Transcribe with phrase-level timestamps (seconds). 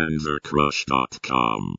[0.00, 1.76] panzercrush.com.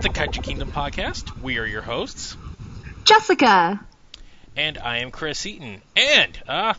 [0.00, 1.40] the Kaiju Kingdom podcast.
[1.42, 2.36] We are your hosts,
[3.04, 3.80] Jessica.
[4.56, 5.82] and I am Chris Eaton.
[5.96, 6.74] And, uh,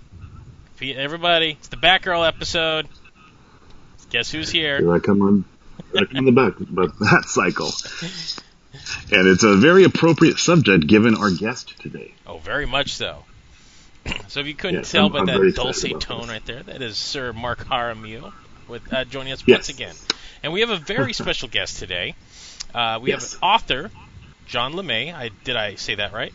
[0.81, 2.87] everybody, it's the Batgirl episode.
[4.09, 4.79] Guess who's here?
[4.79, 5.45] Here I come on,
[5.93, 7.69] here I come on the back but that cycle.
[9.15, 12.13] And it's a very appropriate subject given our guest today.
[12.25, 13.23] Oh, very much so.
[14.29, 16.29] so if you couldn't Yes, tell I'm- by I'm that dulcet tone this.
[16.29, 18.33] right there, that is Sir Mark Jaramillo
[18.67, 19.57] with uh, joining us Yes.
[19.57, 19.95] once again.
[20.43, 22.15] And we have a very special guest today.
[22.73, 23.33] Uh, we Yes.
[23.33, 23.91] have author
[24.45, 25.13] John LeMay.
[25.13, 26.33] I did I say that right?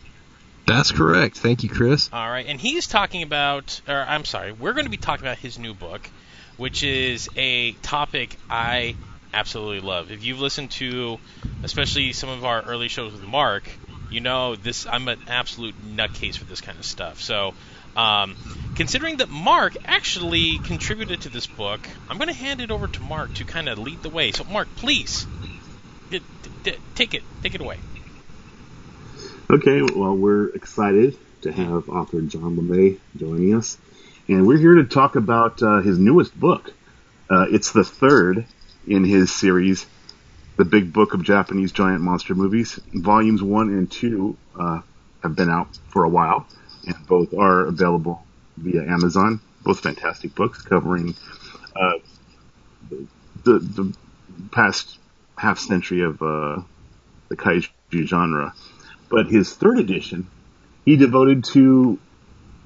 [0.65, 1.37] That's correct.
[1.37, 2.09] Thank you, Chris.
[2.11, 5.37] All right, and he's talking about, or I'm sorry, we're going to be talking about
[5.37, 6.09] his new book,
[6.57, 8.95] which is a topic I
[9.33, 10.11] absolutely love.
[10.11, 11.19] If you've listened to,
[11.63, 13.69] especially some of our early shows with Mark,
[14.09, 14.85] you know this.
[14.85, 17.21] I'm an absolute nutcase for this kind of stuff.
[17.21, 17.53] So,
[17.95, 18.35] um,
[18.75, 23.01] considering that Mark actually contributed to this book, I'm going to hand it over to
[23.01, 24.31] Mark to kind of lead the way.
[24.31, 25.27] So, Mark, please,
[26.95, 27.77] take it, take it away.
[29.49, 33.77] Okay, well, we're excited to have author John LeMay joining us.
[34.27, 36.73] And we're here to talk about uh, his newest book.
[37.29, 38.45] Uh, it's the third
[38.85, 39.85] in his series,
[40.57, 42.79] The Big Book of Japanese Giant Monster Movies.
[42.93, 44.81] Volumes one and two uh,
[45.23, 46.45] have been out for a while,
[46.85, 48.25] and both are available
[48.57, 49.39] via Amazon.
[49.63, 51.15] Both fantastic books covering
[51.75, 51.99] uh,
[52.89, 53.95] the, the
[54.51, 54.97] past
[55.37, 56.61] half century of uh,
[57.29, 58.53] the kaiju genre.
[59.09, 60.27] But his third edition,
[60.83, 61.99] he devoted to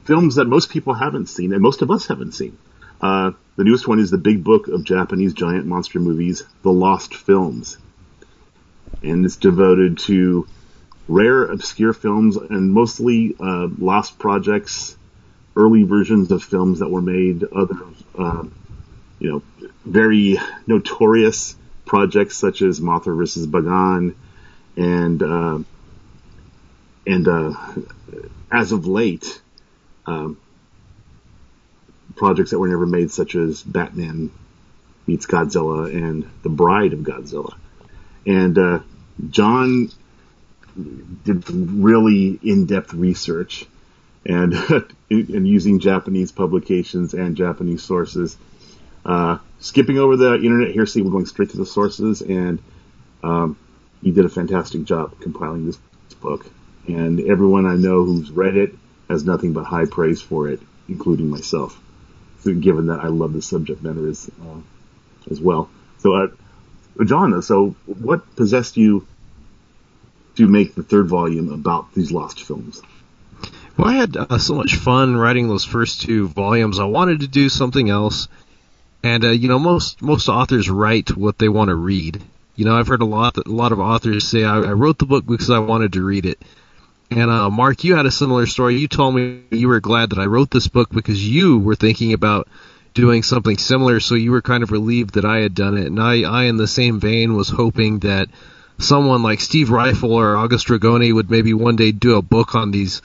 [0.06, 2.58] films that most people haven't seen, and most of us haven't seen.
[3.00, 7.16] Uh, the newest one is the Big Book of Japanese Giant Monster Movies, The Lost
[7.16, 7.78] Films.
[9.04, 10.48] And it's devoted to
[11.08, 14.96] rare, obscure films and mostly uh, lost projects,
[15.56, 17.76] early versions of films that were made, other,
[18.18, 18.44] uh,
[19.20, 20.38] you know, very
[20.68, 21.56] notorious
[21.92, 23.48] projects such as Mothra vs.
[23.48, 24.16] Bagan
[24.78, 25.60] and uh,
[27.06, 27.54] and uh,
[28.50, 29.42] as of late,
[30.06, 30.38] um,
[32.16, 34.32] projects that were never made, such as Batman
[35.06, 37.56] meets Godzilla and The Bride of Godzilla,
[38.26, 38.80] and uh,
[39.30, 39.92] John
[41.26, 43.66] did really in-depth research
[44.26, 44.54] and
[45.10, 48.38] and using Japanese publications and Japanese sources.
[49.06, 52.60] Uh, skipping over the internet hearsay, we're going straight to the sources, and
[53.24, 53.58] um,
[54.02, 55.80] he did a fantastic job compiling this
[56.22, 56.46] book.
[56.88, 58.74] And everyone I know who's read it
[59.10, 61.80] has nothing but high praise for it, including myself.
[62.40, 64.62] So given that I love the subject matter as uh,
[65.30, 65.70] as well.
[66.00, 66.28] So, uh,
[67.06, 69.06] John, so what possessed you
[70.36, 72.82] to make the third volume about these lost films?
[73.78, 76.80] Well, I had uh, so much fun writing those first two volumes.
[76.80, 78.28] I wanted to do something else,
[79.04, 82.22] and uh, you know, most most authors write what they want to read.
[82.56, 85.06] You know, I've heard a lot a lot of authors say I, I wrote the
[85.06, 86.42] book because I wanted to read it.
[87.10, 88.78] And uh, Mark, you had a similar story.
[88.78, 92.14] You told me you were glad that I wrote this book because you were thinking
[92.14, 92.48] about
[92.94, 95.88] doing something similar, so you were kind of relieved that I had done it.
[95.88, 98.30] And I, I in the same vein, was hoping that
[98.78, 102.72] someone like Steve Ryfle or August Ragone would maybe one day do a book on
[102.72, 103.02] these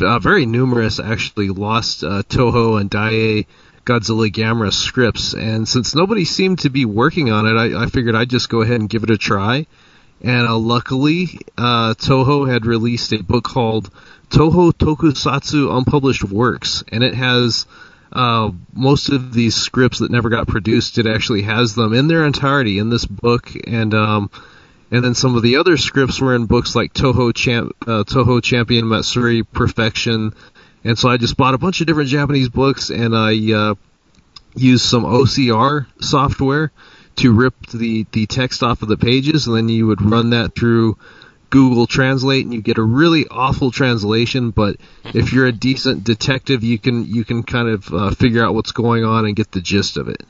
[0.00, 3.46] uh, very numerous, actually lost uh, Toho and Daiei
[3.84, 5.34] Godzilla Gamera scripts.
[5.34, 8.62] And since nobody seemed to be working on it, I, I figured I'd just go
[8.62, 9.66] ahead and give it a try.
[10.22, 13.90] And uh, luckily, uh, Toho had released a book called
[14.28, 17.66] Toho Tokusatsu Unpublished Works, and it has
[18.12, 20.98] uh, most of these scripts that never got produced.
[20.98, 24.30] It actually has them in their entirety in this book, and um,
[24.90, 28.42] and then some of the other scripts were in books like Toho Champ, uh, Toho
[28.42, 30.34] Champion Matsuri Perfection,
[30.84, 33.74] and so I just bought a bunch of different Japanese books, and I uh,
[34.54, 36.72] used some OCR software
[37.16, 40.54] to rip the, the text off of the pages, and then you would run that
[40.54, 40.96] through
[41.50, 44.50] Google Translate, and you get a really awful translation.
[44.50, 48.54] But if you're a decent detective, you can you can kind of uh, figure out
[48.54, 50.22] what's going on and get the gist of it.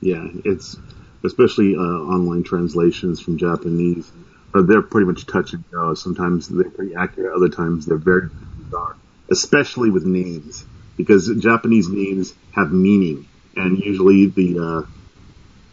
[0.00, 0.76] Yeah, it's
[1.24, 4.10] especially uh, online translations from Japanese,
[4.54, 5.94] or they're pretty much touch and go.
[5.94, 8.96] Sometimes they're pretty accurate, other times they're very bizarre,
[9.30, 10.64] especially with names,
[10.96, 13.26] because Japanese names have meaning.
[13.56, 14.86] and usually the uh,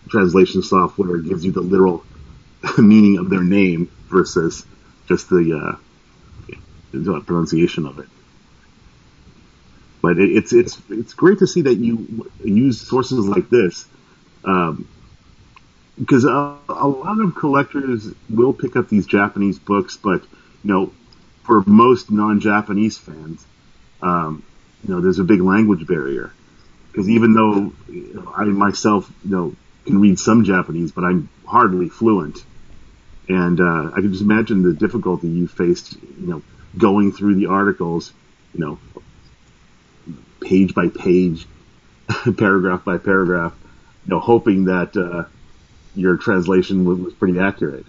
[0.09, 2.04] translation software gives you the literal
[2.77, 4.65] meaning of their name versus
[5.07, 5.77] just the,
[6.94, 8.07] uh, pronunciation of it.
[10.01, 13.86] But it, it's it's it's great to see that you use sources like this,
[14.45, 14.88] um,
[16.00, 20.94] because a, a lot of collectors will pick up these Japanese books, but you know,
[21.47, 23.44] for most non-Japanese fans,
[24.01, 24.44] um,
[24.83, 26.31] you know, there's a big language barrier.
[26.91, 27.71] Because even though
[28.35, 29.55] I myself, you know,
[29.85, 32.44] can read some Japanese, but I'm hardly fluent,
[33.29, 36.41] and uh, I can just imagine the difficulty you faced, you know,
[36.77, 38.11] going through the articles,
[38.53, 38.79] you know,
[40.41, 41.47] page by page,
[42.38, 43.55] paragraph by paragraph,
[44.05, 45.23] you know, hoping that uh,
[45.95, 47.85] your translation was, was pretty accurate.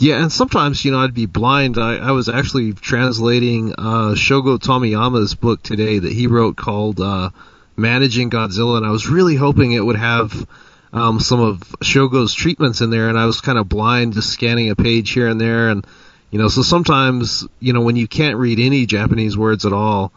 [0.00, 1.76] Yeah, and sometimes, you know, I'd be blind.
[1.76, 7.28] I, I was actually translating uh, Shogo Tomiyama's book today that he wrote called uh,
[7.76, 10.48] Managing Godzilla, and I was really hoping it would have
[10.94, 14.70] um, some of Shogo's treatments in there, and I was kind of blind, just scanning
[14.70, 15.86] a page here and there, and
[16.30, 20.14] you know, so sometimes, you know, when you can't read any Japanese words at all,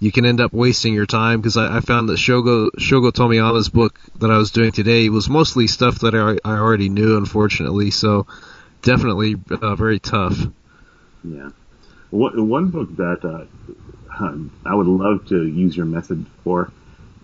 [0.00, 3.70] you can end up wasting your time because I, I found that Shogo Shogo Tomiyama's
[3.70, 7.90] book that I was doing today was mostly stuff that I, I already knew, unfortunately.
[7.90, 8.26] So
[8.84, 10.38] definitely uh, very tough.
[11.24, 11.50] Yeah.
[12.10, 13.46] One, one book that uh,
[14.64, 16.70] I would love to use your method for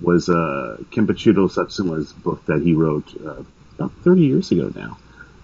[0.00, 3.44] was uh, Kenpachiro Satsuma's book that he wrote uh,
[3.78, 4.98] about 30 years ago now,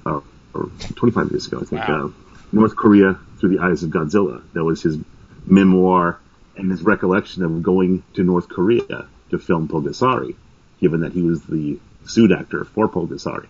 [0.04, 0.22] or,
[0.54, 1.88] or 25 years ago, I think.
[1.88, 2.06] Wow.
[2.06, 2.10] Uh,
[2.52, 4.42] North Korea Through the Eyes of Godzilla.
[4.54, 4.96] That was his
[5.44, 6.18] memoir
[6.56, 10.34] and his recollection of going to North Korea to film Pulgasari,
[10.80, 13.48] given that he was the suit actor for Pulgasari.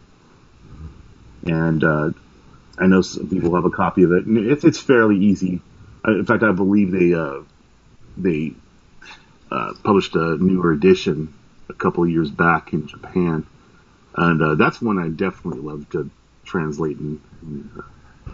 [1.44, 2.10] And uh,
[2.78, 5.60] I know some people have a copy of it, and it's it's fairly easy.
[6.04, 7.40] In fact, I believe they uh,
[8.16, 8.52] they
[9.50, 11.32] uh, published a newer edition
[11.68, 13.46] a couple of years back in Japan,
[14.14, 16.10] and uh, that's one I definitely love to
[16.44, 18.30] translate and, and uh,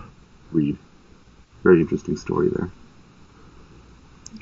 [0.50, 0.76] read.
[1.62, 2.70] Very interesting story there.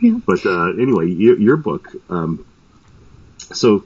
[0.00, 0.18] Yeah.
[0.26, 1.88] But uh, anyway, your, your book.
[2.08, 2.46] Um,
[3.52, 3.84] so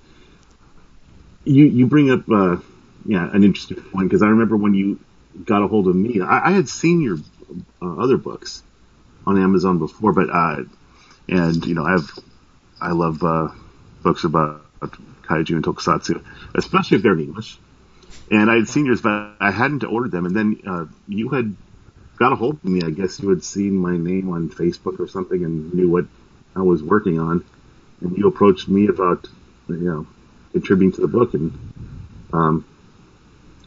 [1.45, 2.57] you you bring up uh,
[3.05, 5.01] yeah an interesting point because I remember when you
[5.45, 7.19] got a hold of me, I, I had seen your
[7.83, 8.63] uh, other books
[9.27, 10.65] on Amazon before, but uh,
[11.29, 12.11] and you know I've
[12.81, 13.49] I love uh,
[14.03, 14.63] books about
[15.23, 17.59] kaiju and tokusatsu, especially if they're in English.
[18.31, 20.27] And I had seen yours, but I hadn't ordered them.
[20.27, 21.57] And then uh, you had
[22.19, 22.83] got a hold of me.
[22.83, 26.07] I guess you had seen my name on Facebook or something and knew what
[26.57, 27.45] I was working on.
[28.01, 29.29] And you approached me about,
[29.69, 30.07] you know,
[30.53, 31.35] contributing to the book.
[31.35, 31.53] And
[32.33, 32.65] um,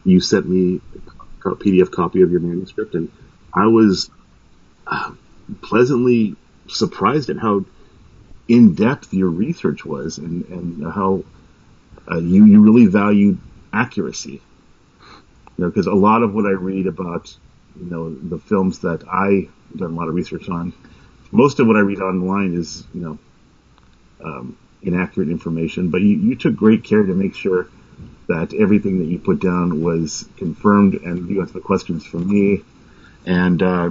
[0.04, 0.82] you sent me
[1.56, 2.96] PDF copy of your manuscript.
[2.96, 3.12] And
[3.54, 4.10] I was
[4.86, 5.12] uh,
[5.62, 6.36] pleasantly
[6.68, 7.66] surprised at how
[8.48, 11.24] in depth your research was and, and how
[12.10, 13.40] uh, you, you really valued
[13.74, 14.42] accuracy.
[15.58, 17.36] You know, because a lot of what I read about,
[17.80, 20.74] you know, the films that I done a lot of research on,
[21.32, 23.20] most of what I read online is, you know,
[24.24, 25.90] um, inaccurate information.
[25.90, 27.68] But you, you took great care to make sure
[28.28, 32.62] that everything that you put down was confirmed, and you answered the questions for me.
[33.26, 33.90] And uh,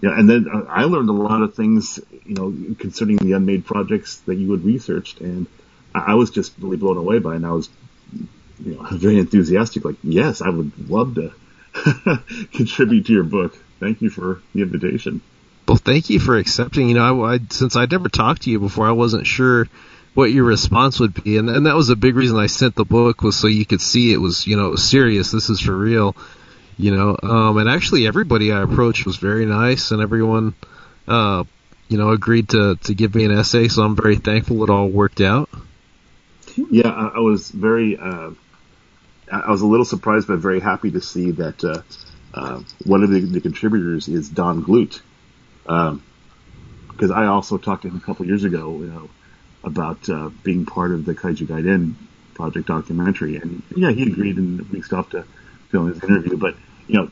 [0.00, 3.64] yeah, and then uh, I learned a lot of things, you know, concerning the unmade
[3.64, 5.46] projects that you had researched, and
[5.94, 7.68] I, I was just really blown away by, it, and I was
[8.58, 9.84] you know, very enthusiastic.
[9.84, 11.32] Like, yes, I would love to
[12.52, 13.56] contribute to your book.
[13.80, 15.20] Thank you for the invitation.
[15.66, 16.88] Well, thank you for accepting.
[16.88, 19.68] You know, I, I since I'd never talked to you before, I wasn't sure
[20.14, 22.84] what your response would be, and and that was a big reason I sent the
[22.84, 25.30] book was so you could see it was you know serious.
[25.30, 26.16] This is for real.
[26.76, 30.54] You know, um, and actually everybody I approached was very nice, and everyone,
[31.06, 31.44] uh,
[31.88, 33.68] you know, agreed to to give me an essay.
[33.68, 35.48] So I'm very thankful it all worked out.
[36.56, 38.30] Yeah, I, I was very, uh,
[39.30, 41.82] I was a little surprised, but very happy to see that uh,
[42.32, 45.00] uh, one of the, the contributors is Don Glut,
[45.62, 49.10] because I also talked to him a couple years ago, you know,
[49.64, 51.94] about uh, being part of the Kaiju Gaiden
[52.34, 55.24] project documentary, and yeah, he agreed and we stopped to
[55.70, 56.36] film his interview.
[56.36, 56.56] But
[56.86, 57.10] you know,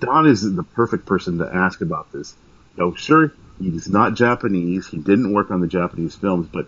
[0.00, 2.34] Don is the perfect person to ask about this.
[2.76, 6.66] You know, sure, he's not Japanese, he didn't work on the Japanese films, but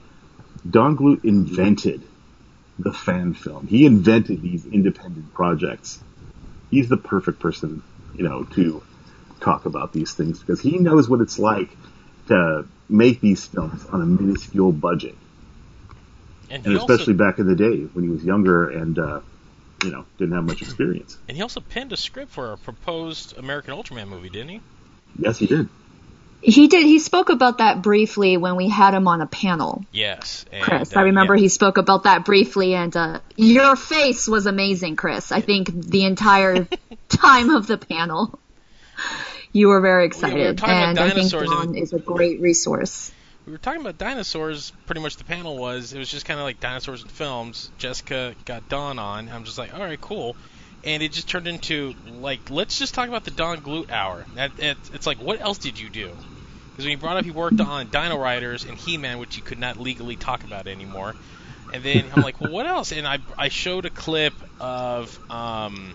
[0.68, 2.02] Don Glut invented
[2.78, 3.66] the fan film.
[3.66, 5.98] He invented these independent projects.
[6.70, 7.82] He's the perfect person,
[8.14, 8.82] you know, to
[9.40, 11.70] talk about these things because he knows what it's like
[12.30, 15.16] to make these films on a minuscule budget.
[16.50, 19.20] And, And especially also, back in the day when he was younger and, uh,
[19.84, 21.16] you know, didn't have much experience.
[21.28, 24.60] and he also penned a script for a proposed American Ultraman movie, didn't he?
[25.18, 25.68] Yes, he did.
[26.42, 26.86] He did.
[26.86, 29.84] He spoke about that briefly when we had him on a panel.
[29.92, 30.96] Yes, and, Chris.
[30.96, 31.42] uh, I remember yeah.
[31.42, 35.32] he spoke about that briefly, and uh, your face was amazing, Chris.
[35.32, 36.66] I think the entire
[37.08, 38.38] time of the panel,
[39.52, 43.12] you were very excited, talking about and I think Don and- is a great resource.
[43.46, 44.72] we were talking about dinosaurs.
[44.86, 47.70] Pretty much the panel was it was just kind of like dinosaurs and films.
[47.78, 49.28] Jessica got Don on.
[49.28, 50.36] I'm just like, all right, cool.
[50.82, 54.26] And it just turned into like, let's just talk about the Don Glut Hour.
[54.34, 56.16] That, it, it's like, what else did you do?
[56.72, 59.58] Because when you brought up, he worked on Dino Riders and He-Man, which you could
[59.58, 61.14] not legally talk about anymore.
[61.72, 62.92] And then I'm like, well, what else?
[62.92, 65.94] And I I showed a clip of um,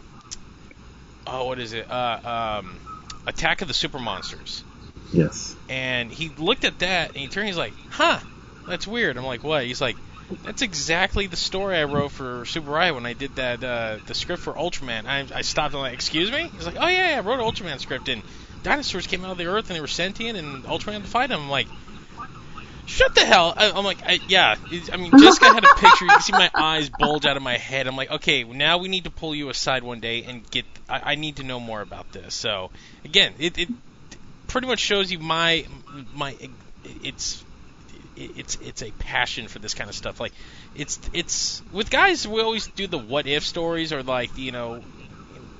[1.26, 1.90] oh, what is it?
[1.90, 2.20] Uh,
[2.62, 2.80] um,
[3.28, 4.64] Attack of the Super Monsters
[5.12, 5.56] Yes.
[5.70, 7.48] and he looked at that and he turned.
[7.48, 8.20] He's like, "Huh,
[8.66, 9.98] that's weird." I'm like, "What?" He's like,
[10.44, 14.14] "That's exactly the story I wrote for Super Riot when I did that uh, the
[14.16, 17.12] script for Ultraman." I, I stopped and I'm like, "Excuse me?" He's like, "Oh yeah,
[17.12, 18.24] yeah, I wrote an Ultraman script and
[18.64, 21.30] dinosaurs came out of the earth and they were sentient and Ultraman had to fight
[21.30, 21.68] them." I'm like.
[22.86, 23.54] Shut the hell!
[23.56, 24.56] I, I'm like, I, yeah.
[24.92, 26.06] I mean, Jessica had a picture.
[26.06, 27.88] You can see my eyes bulge out of my head.
[27.88, 30.66] I'm like, okay, now we need to pull you aside one day and get.
[30.88, 32.34] I, I need to know more about this.
[32.36, 32.70] So,
[33.04, 33.70] again, it, it
[34.48, 35.66] pretty much shows you my
[36.14, 36.36] my
[37.04, 37.44] it's
[38.16, 40.20] it's it's a passion for this kind of stuff.
[40.20, 40.34] Like
[40.76, 44.82] it's it's with guys we always do the what if stories or like you know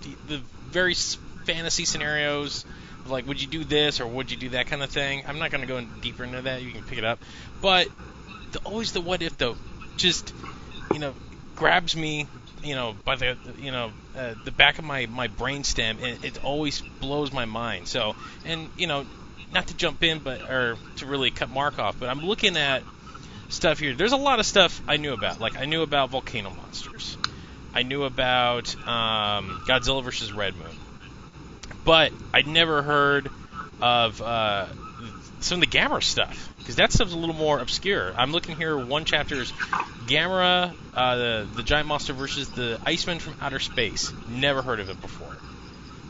[0.02, 2.66] the, the very fantasy scenarios.
[3.06, 5.24] Like, would you do this or would you do that kind of thing?
[5.28, 6.62] I'm not going to go in deeper into that.
[6.62, 7.20] You can pick it up,
[7.62, 7.88] but
[8.52, 9.56] the, always the what if though,
[9.98, 10.34] just
[10.94, 11.14] you know,
[11.56, 12.28] grabs me,
[12.64, 16.44] you know, by the you know uh, the back of my my brainstem, and it
[16.44, 17.88] always blows my mind.
[17.88, 19.06] So, and you know,
[19.54, 22.84] not to jump in, but or to really cut Mark off, but I'm looking at
[23.50, 23.94] stuff here.
[23.94, 25.40] There's a lot of stuff I knew about.
[25.40, 27.18] Like I knew about volcano monsters.
[27.74, 30.78] I knew about um, Godzilla versus Red Moon,
[31.86, 33.30] but I'd never heard
[33.82, 34.66] of uh,
[35.40, 38.14] some of the Gamera stuff because that stuff's a little more obscure.
[38.18, 38.78] I'm looking here.
[38.78, 39.52] One chapter is
[40.08, 44.12] Gamera, uh, the the giant monster versus the Iceman from outer space.
[44.28, 45.36] Never heard of it before.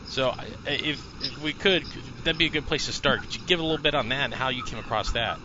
[0.08, 1.84] So if, if we could,
[2.24, 3.22] that'd be a good place to start.
[3.22, 5.38] Could you give a little bit on that and how you came across that?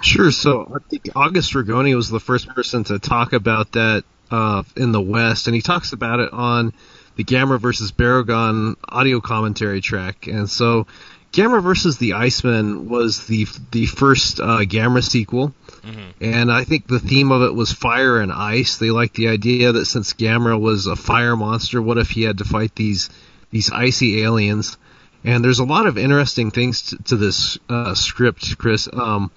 [0.00, 0.30] Sure.
[0.30, 4.92] So I think August Ragone was the first person to talk about that uh, in
[4.92, 6.72] the West, and he talks about it on
[7.16, 10.26] the Gamera versus Barugon audio commentary track.
[10.26, 10.86] And so,
[11.32, 15.54] Gamera versus the Iceman was the the first uh, Gamera sequel,
[16.20, 18.76] and I think the theme of it was fire and ice.
[18.76, 22.38] They liked the idea that since Gamera was a fire monster, what if he had
[22.38, 23.08] to fight these
[23.50, 24.76] these icy aliens?
[25.24, 28.88] And there's a lot of interesting things to, to this uh, script, Chris.
[28.92, 29.30] Um,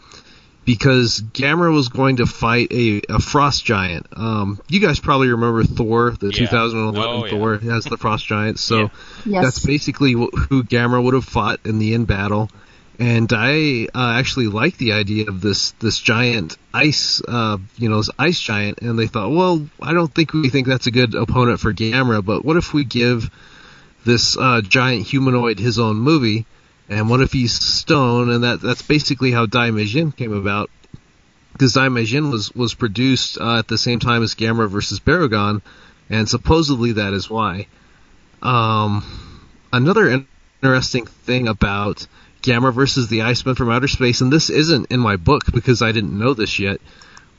[0.65, 4.07] because Gamera was going to fight a, a frost giant.
[4.13, 6.48] Um, you guys probably remember Thor, the Yeah.
[6.48, 7.29] 2011 Oh, yeah.
[7.31, 8.60] Thor has the frost giant.
[8.60, 8.88] So Yeah.
[9.25, 9.43] Yes.
[9.43, 12.50] that's basically who Gamera would have fought in the end battle.
[12.98, 17.98] And I uh, actually like the idea of this this giant ice, uh, you know,
[17.98, 18.79] this ice giant.
[18.81, 22.24] And they thought, well, I don't think we think that's a good opponent for Gamera,
[22.24, 23.29] but what if we give
[24.05, 26.45] this uh, giant humanoid his own movie?
[26.89, 28.29] And what if he's stone?
[28.29, 30.69] And that that's basically how Daimajin came about.
[31.53, 35.61] Because Daimajin was was produced uh, at the same time as Gamera versus Barugon,
[36.09, 37.67] and supposedly that is why.
[38.41, 39.03] Um,
[39.71, 40.27] another in-
[40.61, 42.05] interesting thing about
[42.41, 45.91] Gamera versus the Iceman from Outer Space, and this isn't in my book because I
[45.91, 46.81] didn't know this yet.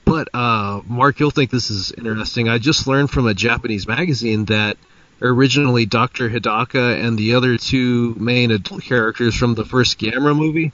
[0.04, 2.48] But uh, Mark, you'll think this is interesting.
[2.48, 4.76] I just learned from a Japanese magazine that
[5.20, 6.28] originally Dr.
[6.28, 10.72] Hidaka and the other two main adult characters from the first Gamera movie,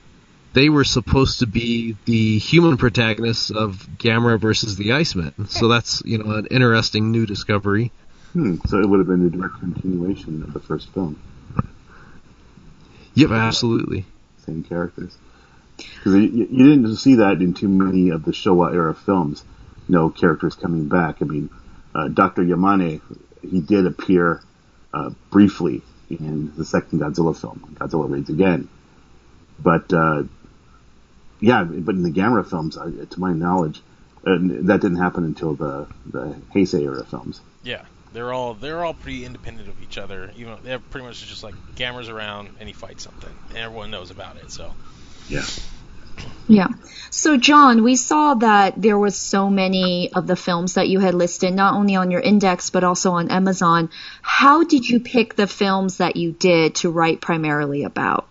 [0.53, 5.49] they were supposed to be the human protagonists of Gamera versus the Iceman.
[5.49, 7.91] So that's you know an interesting new discovery.
[8.33, 8.57] Hmm.
[8.67, 11.21] So it would have been a direct continuation of the first film.
[13.15, 14.07] Yep, absolutely.
[14.47, 15.17] Same characters.
[15.77, 19.45] Because you, you didn't see that in too many of the Showa era films.
[19.89, 21.21] No characters coming back.
[21.21, 21.51] I mean,
[21.95, 22.43] uh, Dr.
[22.43, 23.01] Yamane,
[23.43, 24.43] he did appear
[24.93, 28.69] uh, briefly in the second Godzilla film, Godzilla Raids Again.
[29.59, 30.25] But uh,
[31.41, 33.81] yeah, but in the Gamera films, uh, to my knowledge,
[34.27, 37.41] uh, that didn't happen until the the Heisei era films.
[37.63, 37.83] Yeah,
[38.13, 40.31] they're all they're all pretty independent of each other.
[40.37, 44.11] Even they're pretty much just like Gamera's around and he fights something, and everyone knows
[44.11, 44.51] about it.
[44.51, 44.73] So
[45.29, 45.45] Yeah.
[46.49, 46.69] Yeah.
[47.11, 51.15] So, John, we saw that there was so many of the films that you had
[51.15, 53.91] listed, not only on your index, but also on Amazon.
[54.23, 58.27] How did you pick the films that you did to write primarily about?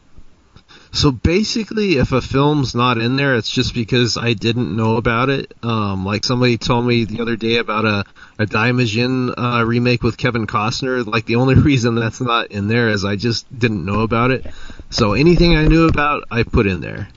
[0.94, 5.30] So basically, if a film's not in there, it's just because I didn't know about
[5.30, 5.54] it.
[5.64, 8.04] Um, like somebody told me the other day about a
[8.38, 11.06] a Daimajin uh, remake with Kevin Costner.
[11.06, 14.46] Like the only reason that's not in there is I just didn't know about it.
[14.90, 17.08] So anything I knew about, I put in there.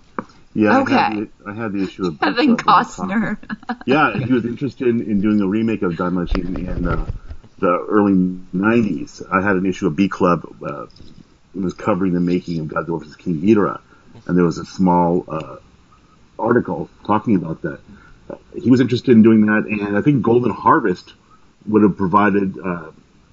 [0.55, 0.95] Yeah, Okay.
[0.95, 3.39] I, had the, I had the issue of Kevin Costner.
[3.87, 7.07] yeah, he was interested in, in doing a remake of Daimajin in uh,
[7.59, 9.23] the early '90s.
[9.31, 10.47] I had an issue of B Club.
[10.63, 10.87] Uh,
[11.55, 13.81] it was covering the making of Godzilla vs King Ghidorah,
[14.27, 15.57] and there was a small uh,
[16.39, 17.81] article talking about that.
[18.31, 21.13] Uh, he was interested in doing that, and I think Golden Harvest
[21.67, 22.91] would have provided uh,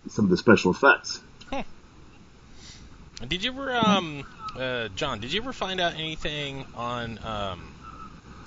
[0.10, 1.22] some of the special effects.
[3.28, 4.25] Did you ever, um,
[4.58, 5.20] uh, John?
[5.20, 7.62] Did you ever find out anything on um,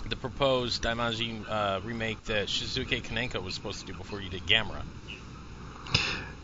[0.09, 4.43] the proposed Daimajin uh, remake that Shusuke Kaneko was supposed to do before you did
[4.47, 4.83] Gamera?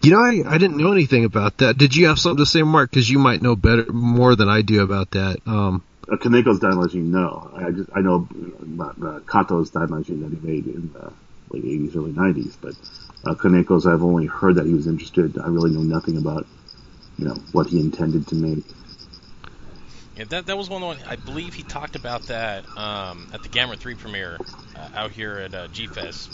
[0.02, 1.76] You know, I, I didn't know anything about that.
[1.76, 2.90] Did you have something to say, Mark?
[2.90, 5.38] Because you might know better, more than I do about that.
[5.46, 7.50] Um, Uh, Kaneko's Daimajin, no.
[7.54, 8.26] I just I know
[8.62, 11.12] about uh, Kato's Daimajin that he made in the
[11.50, 12.74] late 80s, early 90s, but
[13.28, 15.38] uh, Kaneko's I've only heard that he was interested.
[15.38, 16.46] I really know nothing about,
[17.18, 18.64] you know, what he intended to make.
[20.20, 23.26] Yeah, that that was one of the one I believe he talked about that um,
[23.32, 24.38] at the Gamera 3 premiere
[24.76, 26.30] uh, out here at uh, G-Fest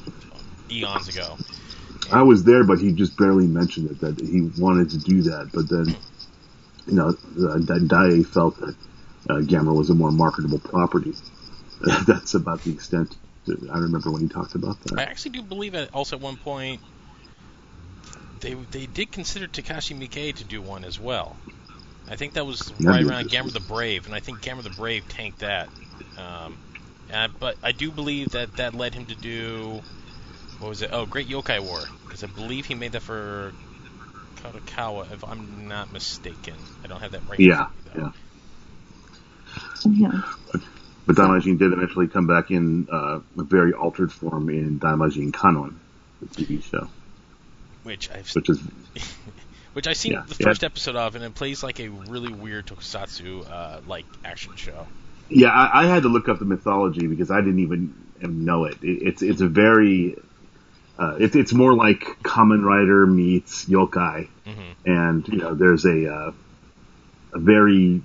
[0.69, 1.39] eons ago.
[2.11, 5.51] I was there, but he just barely mentioned it that he wanted to do that.
[5.53, 5.97] But then,
[6.89, 8.75] you know, uh, Daiei felt that
[9.31, 11.15] uh, Gamera was a more marketable property.
[12.09, 13.15] That's about the extent.
[13.47, 14.99] That I remember when he talked about that.
[14.99, 16.83] I actually do believe that also at one point
[18.41, 21.37] they they did consider Takashi Miike to do one as well.
[22.09, 23.51] I think that was That'd right around interesting.
[23.51, 25.69] Gamera the Brave, and I think Gamera the Brave tanked that.
[26.17, 26.57] Um,
[27.11, 29.83] and, but I do believe that that led him to do
[30.59, 30.91] what was it?
[30.93, 33.53] Oh, Great Yokai War, because I believe he made that for
[34.37, 36.57] Kadokawa, if I'm not mistaken.
[36.83, 37.39] I don't have that right.
[37.39, 38.01] Yeah, front of me, though.
[38.03, 38.11] yeah.
[39.85, 40.21] Yeah.
[41.07, 45.81] But Daimajin did eventually come back in uh, a very altered form in Daimajin Kanon,
[46.21, 46.91] the TV show,
[47.83, 48.61] Which I've which is
[49.77, 50.47] which I've seen Yeah, the yeah.
[50.47, 54.87] first episode of, and it plays like a really weird tokusatsu uh, like action show.
[55.29, 58.79] Yeah, I, I had to look up the mythology because I didn't even know it.
[58.83, 60.17] it it's it's a very
[60.99, 64.91] uh, it's it's more like Kamen Rider meets yokai, Mm-hmm.
[64.91, 66.33] and you know there's a uh,
[67.35, 68.01] a very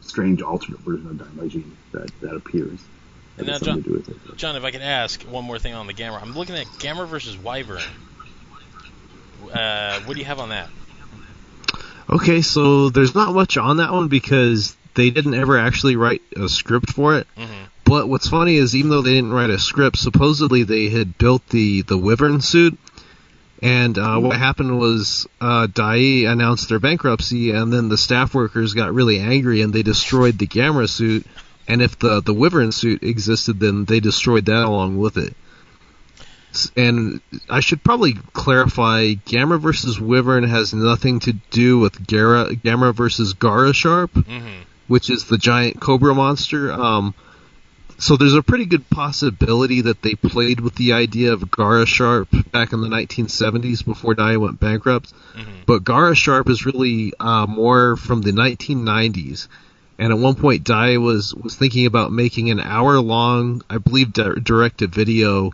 [0.00, 2.80] strange alternate version of Daimajin that that appears.
[3.36, 4.36] That And now, John- to do with it.
[4.38, 7.06] John, if I could ask one more thing on the Gamera, I'm looking at Gamera
[7.06, 7.82] versus Wyvern.
[9.52, 10.68] Uh, what do you have on that?
[12.08, 16.48] okay, so there's not much on that one because they didn't ever actually write a
[16.48, 17.26] script for it.
[17.36, 17.64] Mm-hmm.
[17.84, 21.46] But what's funny is even though they didn't write a script, supposedly they had built
[21.48, 22.78] the the Wyvern suit.
[23.62, 28.74] And uh, what happened was uh, Daiei announced their bankruptcy, and then the staff workers
[28.74, 31.26] got really angry and they destroyed the Gamera suit.
[31.66, 35.34] And if the the Wyvern suit existed, then they destroyed that along with it.
[36.76, 42.94] And I should probably clarify: Gamera versus Wyvern has nothing to do with Gara, Gamera
[42.94, 44.62] versus Gara Sharp Mm-hmm.
[44.88, 46.72] which is the giant cobra monster.
[46.72, 47.14] Um,
[47.98, 52.28] so there's a pretty good possibility that they played with the idea of Gara Sharp
[52.52, 55.12] back in the 1970s before Daiei went bankrupt.
[55.34, 55.62] Mm-hmm.
[55.66, 59.48] But Gara Sharp is really uh, more from the 1990s.
[59.98, 64.12] And at one point, Daiei was, was thinking about making an hour long, I believe,
[64.12, 65.52] di- direct to video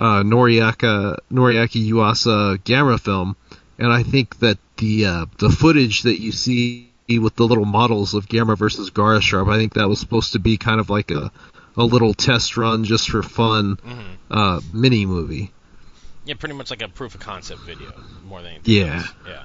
[0.00, 3.36] uh, Noriaka Noriaki Yuasa Gamera film,
[3.78, 8.14] and I think that the uh, the footage that you see with the little models
[8.14, 11.10] of Gamera versus Gara Sharp, I think that was supposed to be kind of like
[11.10, 11.30] a
[11.76, 14.10] a little test run just for fun Mm-hmm.
[14.32, 15.52] uh, mini movie.
[16.24, 17.92] Yeah, pretty much like a proof of concept video
[18.28, 18.96] more than anything Yeah.
[18.96, 19.12] else.
[19.26, 19.42] Yeah.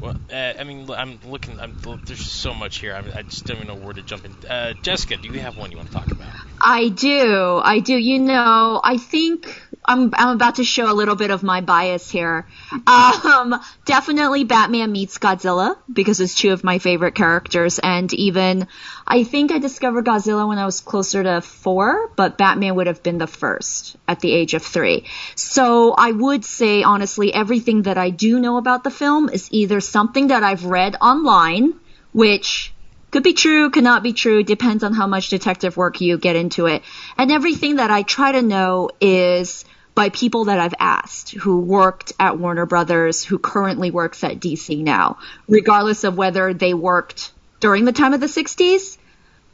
[0.00, 1.60] Well, uh, I mean, I'm looking.
[1.60, 2.94] I'm, there's so much here.
[2.94, 4.34] I, I just don't even know where to jump in.
[4.48, 6.32] Uh, Jessica, do you have one you want to talk about?
[6.62, 7.60] I do.
[7.62, 7.96] I do.
[7.96, 12.10] You know, I think I'm I'm about to show a little bit of my bias
[12.10, 12.46] here.
[12.86, 18.68] Um, definitely Batman meets Godzilla because it's two of my favorite characters, and even
[19.06, 23.02] I think I discovered Godzilla when I was closer to four, but Batman would have
[23.02, 25.06] been the first at the age of three.
[25.34, 29.80] So I would say honestly, everything that I do know about the film is either
[29.80, 31.74] something that I've read online,
[32.12, 32.72] which
[33.10, 36.36] could be true, could not be true, depends on how much detective work you get
[36.36, 36.82] into it.
[37.18, 42.12] And everything that I try to know is by people that I've asked who worked
[42.18, 45.18] at Warner Brothers, who currently works at DC now,
[45.48, 48.96] regardless of whether they worked during the time of the 60s,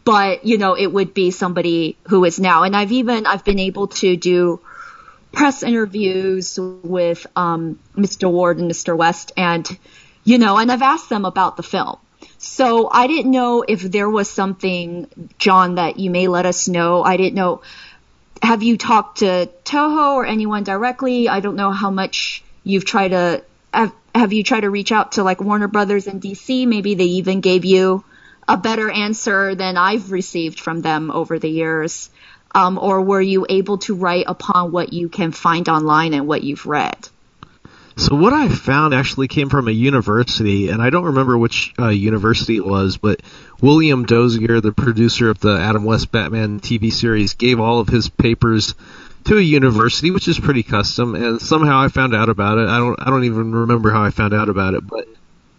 [0.05, 2.63] but you know, it would be somebody who is now.
[2.63, 4.61] And I've even, I've been able to do
[5.33, 8.31] press interviews with um, Mr.
[8.31, 8.97] Ward and Mr.
[8.97, 9.67] West, and
[10.25, 11.99] you know, and I've asked them about the film.
[12.47, 17.03] So I didn't know if there was something, John, that you may let us know.
[17.03, 17.63] I didn't know.
[18.41, 21.29] Have you talked to Toho or anyone directly?
[21.29, 23.43] I don't know how much you've tried to.
[23.75, 26.67] Have, have you tried to reach out to like Warner Brothers in DC?
[26.69, 28.05] Maybe they even gave you
[28.49, 32.11] a better answer than I've received from them over the years.
[32.55, 36.45] Um, or were you able to write upon what you can find online and what
[36.45, 37.09] you've read?
[37.99, 41.89] So what I found actually came from a university, and I don't remember which uh,
[41.89, 43.23] university it was, but
[43.63, 48.11] William Dozier, the producer of the Adam West Batman TV series, gave all of his
[48.11, 48.75] papers
[49.25, 52.69] to a university, which is pretty custom, and somehow I found out about it.
[52.69, 55.09] I don't, I don't even remember how I found out about it, but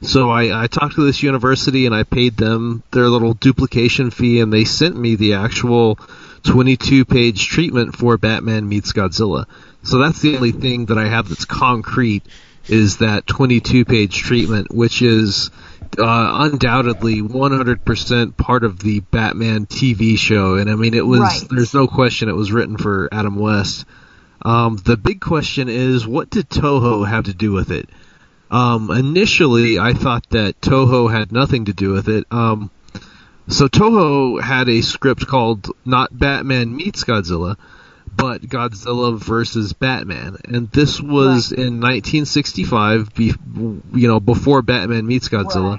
[0.02, 4.42] so I, I talked to this university and I paid them their little duplication fee,
[4.42, 5.98] and they sent me the actual
[6.44, 9.48] 22 page treatment for Batman meets Godzilla.
[9.88, 12.24] So that's the only thing that I have that's concrete
[12.68, 15.50] is that 22 page treatment, which is
[15.98, 20.56] uh, undoubtedly 100% part of the Batman TV show.
[20.56, 21.44] And I mean, it was, Right.
[21.50, 23.86] there's no question it was written for Adam West.
[24.42, 27.90] Um, the big question is, what did Toho have to do with it?
[28.52, 32.26] Um, initially, I thought that Toho had nothing to do with it.
[32.32, 32.70] Um,
[33.48, 37.56] so Toho had a script called not Batman meets Godzilla,
[38.18, 43.34] but Godzilla versus Batman, and this was in 1965, be,
[43.94, 45.78] you know, before Batman meets Godzilla.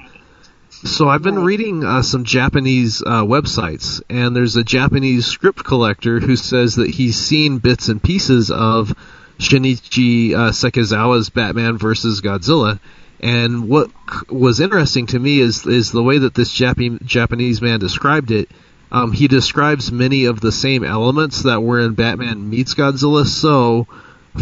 [0.69, 1.43] So I've been Right.
[1.45, 6.89] reading uh, some Japanese uh, websites, and there's a Japanese script collector who says that
[6.89, 8.93] he's seen bits and pieces of
[9.39, 12.79] Shinichi uh, Sekizawa's Batman versus Godzilla.
[13.21, 17.61] And what c- was interesting to me is is the way that this Jap- Japanese
[17.61, 18.49] man described it.
[18.91, 23.25] Um, he describes many of the same elements that were in Batman meets Godzilla.
[23.25, 23.87] So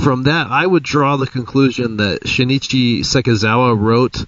[0.04, 4.26] from that, I would draw the conclusion that Shinichi Sekizawa wrote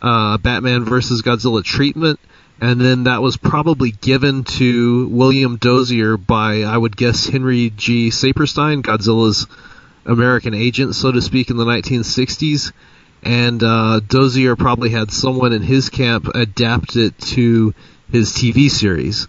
[0.00, 2.18] uh, Batman versus Godzilla treatment,
[2.60, 8.08] and then that was probably given to William Dozier by, I would guess, Henry G.
[8.10, 9.46] Saperstein, Godzilla's
[10.06, 12.72] American agent, so to speak, in the 1960s.
[13.22, 17.74] And uh, Dozier probably had someone in his camp adapt it to
[18.10, 19.26] his TV series.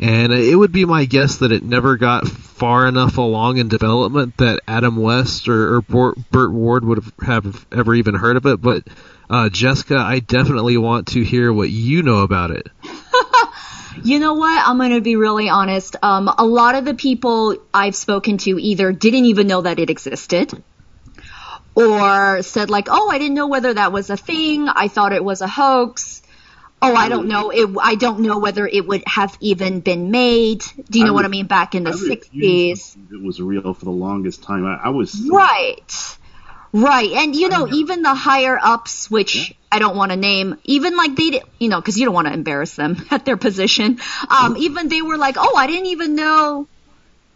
[0.00, 4.38] And it would be my guess that it never got far enough along in development
[4.38, 8.62] that Adam West or, or Burt Ward would have, ever even heard of it.
[8.62, 8.84] But
[9.28, 12.66] uh, Jessica, I definitely want to hear what you know about it.
[14.02, 14.66] You know what?
[14.66, 15.96] I'm going to be really honest.
[16.02, 19.90] Um, a lot of the people I've spoken to either didn't even know that it
[19.90, 20.62] existed
[21.74, 24.68] or said like, "Oh, I didn't know whether that was a thing.
[24.68, 26.19] I thought it was a hoax."
[26.82, 27.50] Oh, I don't know.
[27.50, 30.64] It, I don't know whether it would have even been made.
[30.88, 31.46] Do you know I what I mean?
[31.46, 32.96] Back in the 60s.
[33.12, 34.64] It was real for the longest time.
[34.64, 36.16] I, I was Right.
[36.72, 37.10] Right.
[37.12, 41.16] And you know, even the higher ups, which I don't want to name, even like
[41.16, 43.98] they, you know, cause you don't want to embarrass them at their position.
[44.28, 46.66] Um, even they were like, oh, I didn't even know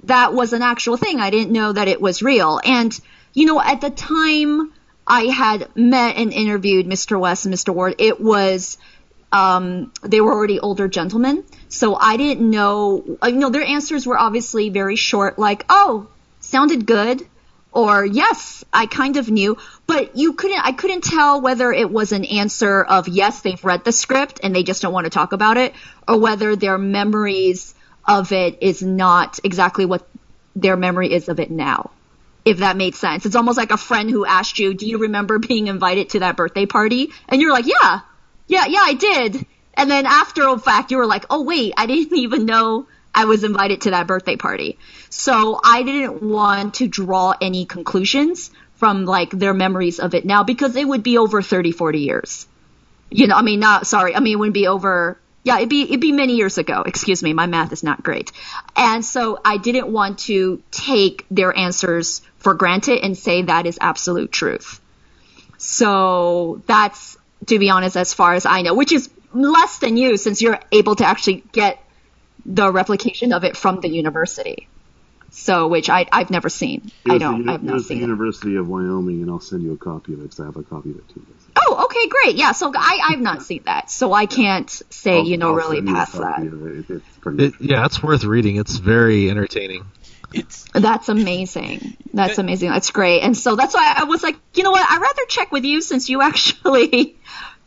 [0.04, 1.20] that was an actual thing.
[1.20, 2.60] I didn't know that it was real.
[2.64, 2.98] And,
[3.32, 4.72] you know, at the time
[5.06, 7.18] I had met and interviewed Mr.
[7.18, 7.74] West and Mr.
[7.74, 8.78] Ward, it was,
[9.34, 11.42] um, they were already older gentlemen.
[11.68, 16.06] So I didn't know, uh, you know, their answers were obviously very short, like, oh,
[16.38, 17.26] sounded good.
[17.72, 22.12] Or yes, I kind of knew, but you couldn't, I couldn't tell whether it was
[22.12, 25.32] an answer of yes, they've read the script and they just don't want to talk
[25.32, 25.74] about it,
[26.06, 30.06] or whether their memories of it is not exactly what
[30.54, 31.90] their memory is of it now.
[32.44, 33.26] If that made sense.
[33.26, 36.36] It's almost like a friend who asked you, do you remember being invited to that
[36.36, 37.10] birthday party?
[37.28, 38.02] And you're like, yeah,
[38.46, 39.46] yeah, yeah, I did.
[39.74, 43.26] And then after a fact, you were like, oh wait, I didn't even know I
[43.26, 44.78] was invited to that birthday party.
[45.08, 50.42] So I didn't want to draw any conclusions from like their memories of it now
[50.42, 52.46] because it would be over 30, 40 years.
[53.10, 55.82] You know, I mean, not, sorry, I mean, it wouldn't be over, yeah, it'd be,
[55.82, 56.82] it'd be many years ago.
[56.82, 58.32] Excuse me, my math is not great.
[58.74, 63.78] And so I didn't want to take their answers for granted and say that is
[63.80, 64.80] absolute truth.
[65.56, 70.16] So that's, to be honest, as far as I know, which is less than you
[70.16, 71.78] since you're able to actually get
[72.46, 74.68] the replication of it from the university.
[75.30, 76.92] So, which I, I've never seen.
[77.10, 77.44] I don't.
[77.46, 77.76] The, I've not seen.
[77.78, 78.00] the seen it.
[78.02, 80.62] University of Wyoming, and I'll send you a copy of it because I have a
[80.62, 81.26] copy of it too.
[81.56, 82.36] Oh, okay, great.
[82.36, 85.54] Yeah, so I, I've not seen that, so I can't say, I'll- you know, I'll
[85.56, 86.38] really send you a past that.
[86.40, 86.52] it.
[86.52, 87.04] It- It's.
[87.26, 88.56] It, yeah, it's worth reading.
[88.56, 89.84] It's very entertaining.
[90.34, 91.96] It's That's amazing.
[92.12, 92.70] That's amazing.
[92.70, 93.22] That's great.
[93.22, 94.86] And so that's why I was like, you know what?
[94.88, 97.16] I'd rather check with you since you actually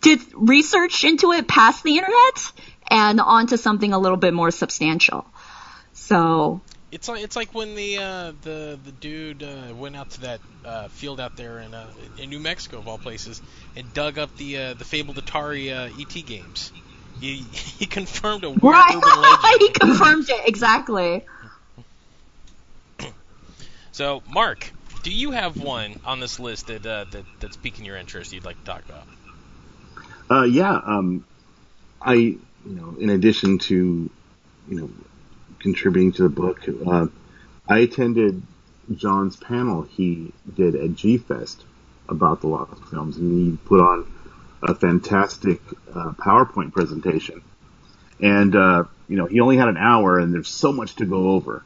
[0.01, 2.51] did research into it past the internet
[2.89, 5.25] and onto something a little bit more substantial.
[5.93, 10.21] So, it's like it's like when the uh, the the dude uh, went out to
[10.21, 13.41] that uh, field out there in uh, in New Mexico of all places
[13.75, 16.71] and dug up the uh, the fabled Atari uh, ET games.
[17.19, 17.37] He,
[17.79, 18.95] he confirmed a weird Right.
[18.95, 19.59] urban legend.
[19.61, 21.25] he confirmed it exactly.
[23.97, 27.97] So, Mark, do you have one on this list that, uh, that that's piquing your
[27.97, 29.07] interest you'd like to talk about?
[30.29, 31.25] Uh, yeah, um,
[31.99, 34.07] I, you know, in addition to,
[34.69, 34.91] you know,
[35.57, 37.07] contributing to the book, uh,
[37.67, 38.43] I attended
[38.93, 41.63] John's panel he did at G Fest
[42.07, 44.05] about the Lost films, and he put on
[44.61, 45.59] a fantastic
[45.91, 47.41] uh, PowerPoint presentation.
[48.21, 51.31] And uh, you know, he only had an hour, and there's so much to go
[51.31, 51.63] over.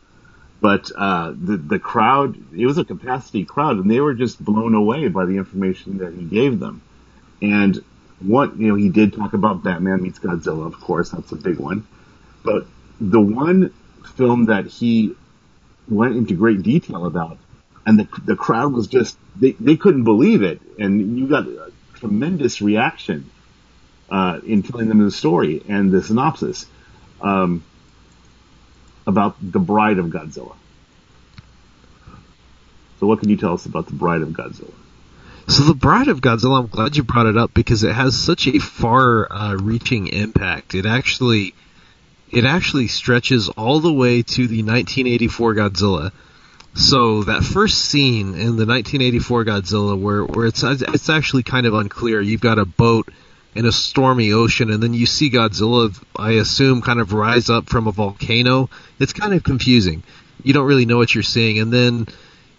[0.62, 4.76] But uh, the the crowd, it was a capacity crowd, and they were just blown
[4.76, 6.82] away by the information that he gave them.
[7.42, 7.84] And
[8.20, 11.58] what you know, he did talk about Batman meets Godzilla, of course, that's a big
[11.58, 11.88] one.
[12.44, 12.68] But
[13.00, 13.74] the one
[14.16, 15.16] film that he
[15.90, 17.40] went into great detail about,
[17.88, 21.72] and the the crowd was just they they couldn't believe it, and you got a
[21.96, 23.30] tremendous reaction
[24.12, 26.68] uh, in telling them the story and the synopsis
[27.22, 27.64] um,
[29.08, 30.56] about the Bride of Godzilla.
[33.00, 34.74] So, what can you tell us about the Bride of Godzilla?
[35.48, 38.48] So the Bride of Godzilla, I'm glad you brought it up because it has such
[38.48, 40.76] a far-reaching uh, impact.
[40.76, 41.54] It actually,
[42.30, 46.12] it actually stretches all the way to the 1984 Godzilla.
[46.74, 51.74] So that first scene in the 1984 Godzilla, where where it's it's actually kind of
[51.74, 52.22] unclear.
[52.22, 53.10] You've got a boat
[53.54, 57.70] in a stormy ocean, and then you see Godzilla, I assume, kind of rise up
[57.70, 58.70] from a volcano.
[59.00, 60.04] It's kind of confusing.
[60.44, 62.08] You don't really know what you're seeing, and then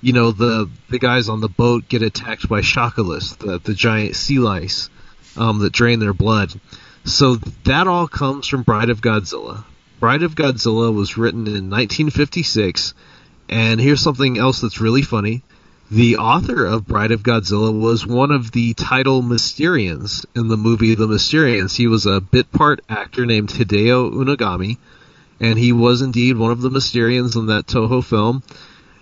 [0.01, 4.17] you know the the guys on the boat get attacked by Shockirus, the the giant
[4.17, 4.91] sea lice
[5.37, 6.53] um, that drain their blood.
[7.05, 9.65] So that all comes from Bride of Godzilla.
[9.99, 12.95] Bride of Godzilla was written in 1956,
[13.49, 15.43] and here's something else that's really funny.
[15.91, 20.95] The author of Bride of Godzilla was one of the title Mysterians in the movie
[20.95, 21.77] The Mysterians.
[21.77, 24.79] He was a bit part actor named Hideo Unagami,
[25.39, 28.43] and he was indeed one of the Mysterians in that Toho film.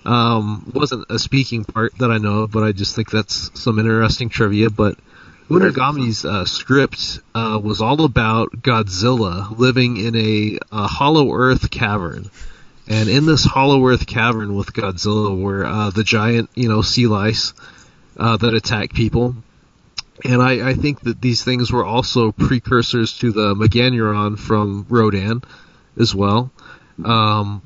[0.05, 3.79] Um, wasn't a speaking part that I know of, but I just think that's some
[3.79, 4.71] interesting trivia.
[4.71, 4.99] But
[5.49, 12.31] Unagami's uh, script uh, was all about Godzilla living in a, a hollow earth cavern.
[12.91, 17.07] And in this hollow earth cavern with Godzilla were uh, the giant, you know, sea
[17.07, 17.55] lice
[18.17, 19.37] uh, that attack people.
[20.25, 25.43] And I, I think that these things were also precursors to the Meganulon from Rodan
[25.99, 26.51] as well.
[27.05, 27.63] Um,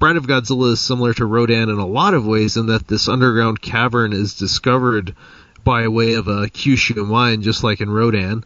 [0.00, 3.08] Bride of Godzilla is similar to Rodan in a lot of ways in that this
[3.08, 5.14] underground cavern is discovered
[5.62, 8.44] by way of a Kyushu mine, just like in Rodan.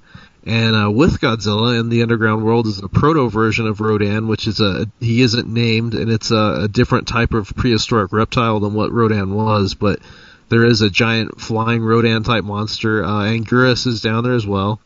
[0.48, 4.46] And uh, with Godzilla in the underground world is a proto version of Rodan, which
[4.46, 8.72] is a he isn't named, and it's a, a different type of prehistoric reptile than
[8.72, 9.74] what Rodan was.
[9.74, 10.00] But
[10.48, 13.04] there is a giant flying Rodan type monster.
[13.04, 14.80] Uh, Anguirus is down there as well.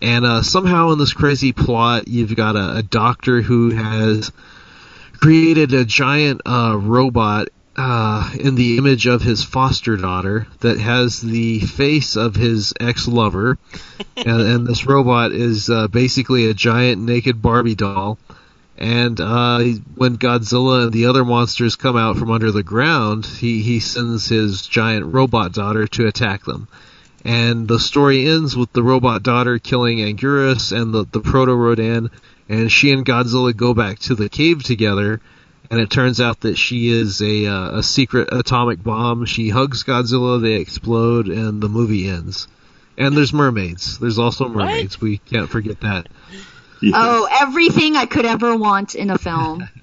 [0.00, 4.30] And uh, somehow in this crazy plot, you've got a, a doctor who has
[5.14, 11.20] created a giant uh, robot uh, in the image of his foster daughter that has
[11.20, 13.58] the face of his ex-lover,
[14.16, 18.18] and, and this robot is uh, basically a giant naked Barbie doll.
[18.78, 19.60] And uh,
[19.94, 24.28] when Godzilla and the other monsters come out from under the ground, he, he sends
[24.28, 26.66] his giant robot daughter to attack them.
[27.24, 32.10] And the story ends with the robot daughter killing Anguirus and the, the Proto Rodan,
[32.48, 35.20] and she and Godzilla go back to the cave together.
[35.70, 39.24] And it turns out that she is a uh, a secret atomic bomb.
[39.24, 42.46] She hugs Godzilla, they explode, and the movie ends.
[42.98, 43.98] And there's mermaids.
[43.98, 45.00] There's also mermaids.
[45.00, 46.08] We can't forget that.
[46.82, 46.94] Yes.
[46.94, 49.68] Oh, everything I could ever want in a film.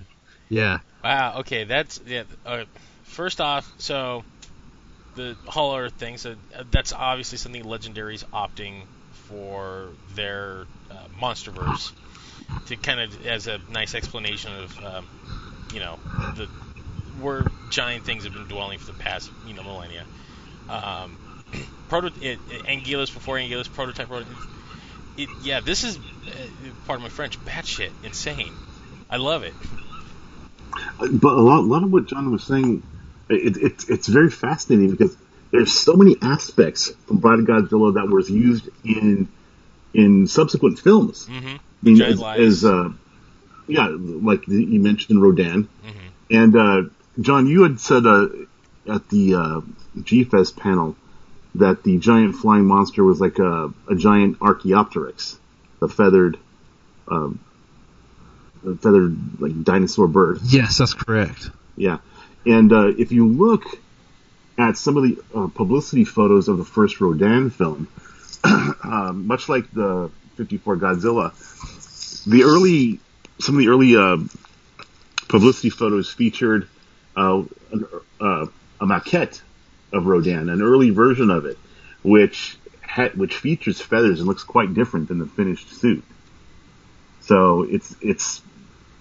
[0.51, 0.79] Yeah.
[1.03, 1.41] Wow.
[1.41, 2.23] Okay, that's yeah.
[2.43, 2.65] Uh,
[3.03, 4.23] first off, so
[5.13, 6.17] the Hollow Earth thing.
[6.17, 8.81] So uh, that's obviously something Legendary's opting
[9.27, 11.91] for their uh, MonsterVerse
[12.65, 15.07] to kind of as a nice explanation of um,
[15.73, 15.99] you know
[16.36, 16.47] the
[17.21, 20.05] where giant things have been dwelling for the past you know millennia.
[20.67, 21.17] Um,
[21.89, 24.08] proto it, it, Anguillus before Anguillus prototype.
[24.08, 24.25] Proto-
[25.17, 28.53] it, yeah, this is uh, of my French, batshit insane.
[29.10, 29.53] I love it.
[30.99, 32.84] But a lot, a lot of what John was saying,
[33.29, 35.15] it, it, it's very fascinating because
[35.51, 39.27] there's so many aspects from Bride of Godzilla that was used in
[39.93, 41.25] in subsequent films.
[41.25, 41.47] Mm-hmm.
[41.47, 42.89] I mean, as, as uh,
[43.69, 45.91] yeah, like you mentioned Rodan, Mhm.
[46.32, 46.82] and uh,
[47.21, 48.27] John, you had said uh,
[48.88, 49.62] at the uh,
[50.01, 50.95] G-Fest panel
[51.55, 55.38] that the giant flying monster was like a, a giant Archaeopteryx,
[55.79, 56.38] the feathered,
[57.08, 57.39] um,
[58.63, 60.39] the feathered like dinosaur bird.
[60.43, 61.49] Yes, that's correct.
[61.75, 61.97] Yeah,
[62.45, 63.63] and uh, if you look
[64.58, 67.88] at some of the uh, publicity photos of the first Rodan film,
[68.43, 71.34] um, much like the '54 Godzilla,
[72.25, 72.99] the early,
[73.39, 74.17] some of the early uh,
[75.28, 76.67] publicity photos featured
[77.15, 77.86] uh, an,
[78.19, 78.45] uh,
[78.82, 79.41] a maquette
[79.91, 81.58] of Rodan, an early version of it,
[82.04, 82.58] which
[83.15, 86.04] which features feathers and looks quite different than the finished suit.
[87.21, 88.41] So it's it's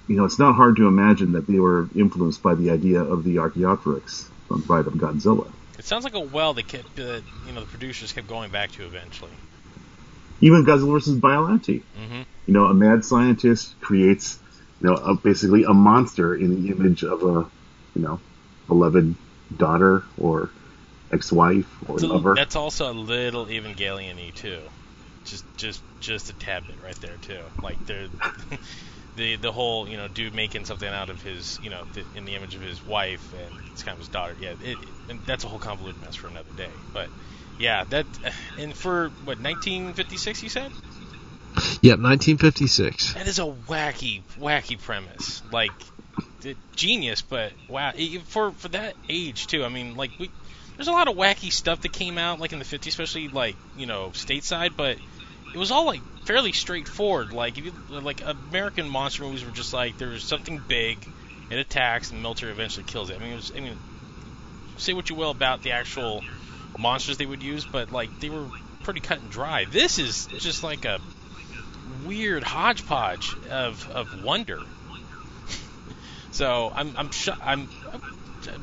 [0.06, 3.24] you know it's not hard to imagine that they were influenced by the idea of
[3.24, 5.50] the Archaeopteryx from Bride of Godzilla.
[5.78, 8.72] It sounds like a well that kept, uh, you know, the producers kept going back
[8.72, 9.30] to eventually.
[10.40, 11.82] Even Godzilla versus Biollante.
[11.94, 14.38] hmm You know, a mad scientist creates,
[14.80, 17.50] you know, a, basically a monster in the image of a,
[17.94, 18.20] you know,
[18.68, 19.14] beloved
[19.56, 20.50] daughter or
[21.12, 22.34] ex-wife or lover.
[22.34, 24.60] That's also a little Evangelion-y too.
[25.24, 27.42] Just, just, just a tad bit right there too.
[27.62, 28.08] Like there,
[29.18, 32.34] the the whole you know dude making something out of his you know in the
[32.34, 34.34] image of his wife and it's kind of his daughter.
[34.38, 36.70] Yeah, it, and that's a whole convoluted mess for another day.
[36.92, 37.10] But
[37.58, 38.06] yeah, that
[38.56, 40.72] and for what 1956 you said
[41.82, 43.14] Yep, 1956.
[43.14, 45.42] that is a wacky, wacky premise.
[45.50, 45.72] Like
[46.76, 47.92] genius, but wow,
[48.26, 49.64] for for that age too.
[49.64, 50.30] I mean, like we.
[50.76, 53.56] There's a lot of wacky stuff that came out, like in the 50s, especially like
[53.74, 54.98] you know stateside, but
[55.52, 57.32] it was all like fairly straightforward.
[57.32, 61.04] Like if you like American monster movies were just like there's something big,
[61.50, 63.16] it attacks, and the military eventually kills it.
[63.16, 63.76] I mean, it was, I mean,
[64.76, 66.22] say what you will about the actual
[66.78, 68.46] monsters they would use, but like they were
[68.82, 69.66] pretty cut and dry.
[69.70, 70.98] This is just like a
[72.06, 74.60] weird hodgepodge of of wonder.
[76.30, 78.02] so I'm I'm sh- I'm, I'm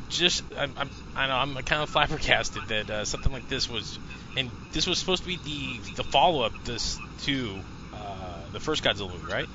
[0.09, 3.99] just I'm, I'm I know I'm kind of flabbergasted that uh, something like this was
[4.35, 7.59] and this was supposed to be the the follow up this to
[7.93, 9.47] uh, the first Godzilla movie, right?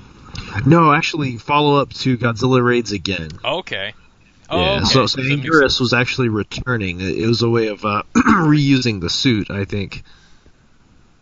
[0.65, 3.29] No, actually, follow up to Godzilla Raids again.
[3.43, 3.93] Okay.
[4.53, 4.85] Oh, yeah, okay.
[4.85, 6.99] so, so that was actually returning.
[6.99, 10.03] It it was a way of uh, reusing the suit, I think.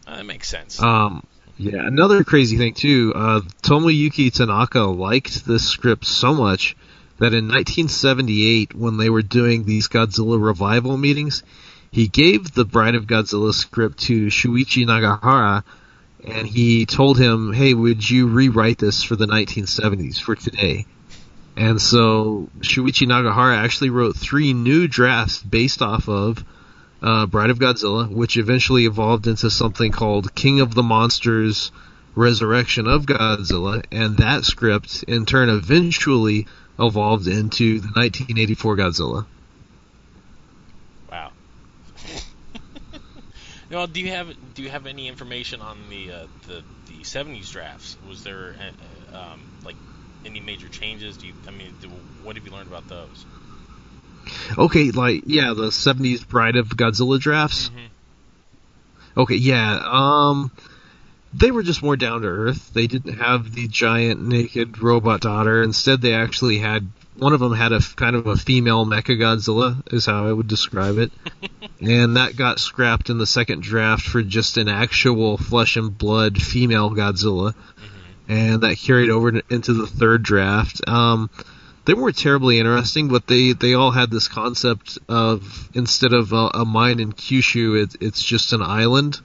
[0.07, 0.81] Uh, that makes sense.
[0.81, 1.23] Um,
[1.55, 3.13] yeah, another crazy thing too.
[3.15, 6.75] Uh, Tomoyuki Tanaka liked this script so much
[7.19, 11.43] that in 1978, when they were doing these Godzilla revival meetings,
[11.91, 15.63] he gave the Bride of Godzilla script to Shuichi Nagahara,
[16.25, 20.87] and he told him, "Hey, would you rewrite this for the 1970s for today?"
[21.59, 26.45] And so Shuichi Nagahara actually wrote three new drafts based off of
[27.01, 31.73] uh, Bride of Godzilla, which eventually evolved into something called King of the Monsters
[32.15, 36.47] Resurrection of Godzilla, and that script in turn eventually
[36.79, 39.25] evolved into the 1984 Godzilla.
[41.11, 41.31] Wow.
[43.69, 47.51] now, do you have do you have any information on the uh, the the '70s
[47.51, 47.97] drafts?
[48.07, 48.55] Was there
[49.11, 49.48] uh, um,
[50.25, 51.17] any major changes?
[51.17, 51.89] Do you I mean, do,
[52.23, 53.25] what have you learned about those?
[54.57, 57.69] Okay, like yeah, the 70s Bride of Godzilla drafts.
[57.69, 57.89] Mhm.
[59.17, 59.81] Okay, yeah.
[59.85, 60.51] Um,
[61.33, 62.73] they were just more down to earth.
[62.73, 65.61] They didn't have the giant naked robot daughter.
[65.63, 69.81] Instead, they actually had one of them had a kind of a female Mecha Godzilla,
[69.93, 71.11] is how I would describe it,
[71.81, 76.41] and that got scrapped in the second draft for just an actual flesh and blood
[76.41, 77.53] female Godzilla,
[78.29, 80.87] and that carried over into the third draft.
[80.87, 81.29] Um,
[81.85, 86.49] they weren't terribly interesting, but they, they all had this concept of instead of a,
[86.53, 89.19] a mine in Kyushu, it, it's just an island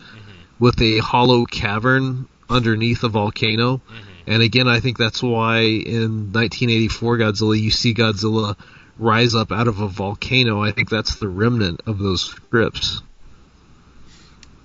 [0.58, 3.82] with a hollow cavern underneath a volcano.
[4.26, 8.56] And again, I think that's why in 1984 Godzilla, you see Godzilla
[8.98, 10.62] rise up out of a volcano.
[10.62, 13.02] I think that's the remnant of those scripts.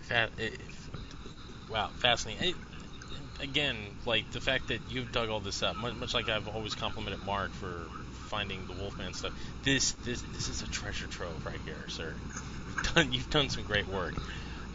[0.01, 0.53] Fa- it,
[1.69, 2.55] wow, fascinating.
[3.41, 6.75] Again, like the fact that you've dug all this up, much, much like I've always
[6.75, 7.87] complimented Mark for
[8.29, 9.33] finding the Wolfman stuff.
[9.63, 12.13] This this this is a treasure trove right here, sir.
[12.67, 14.13] You've done you've done some great work.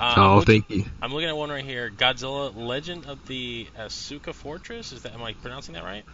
[0.00, 0.85] Um, oh, thank you.
[1.00, 1.90] I'm looking at one right here.
[1.90, 4.92] Godzilla: Legend of the Asuka Fortress.
[4.92, 6.05] Is that am I pronouncing that right?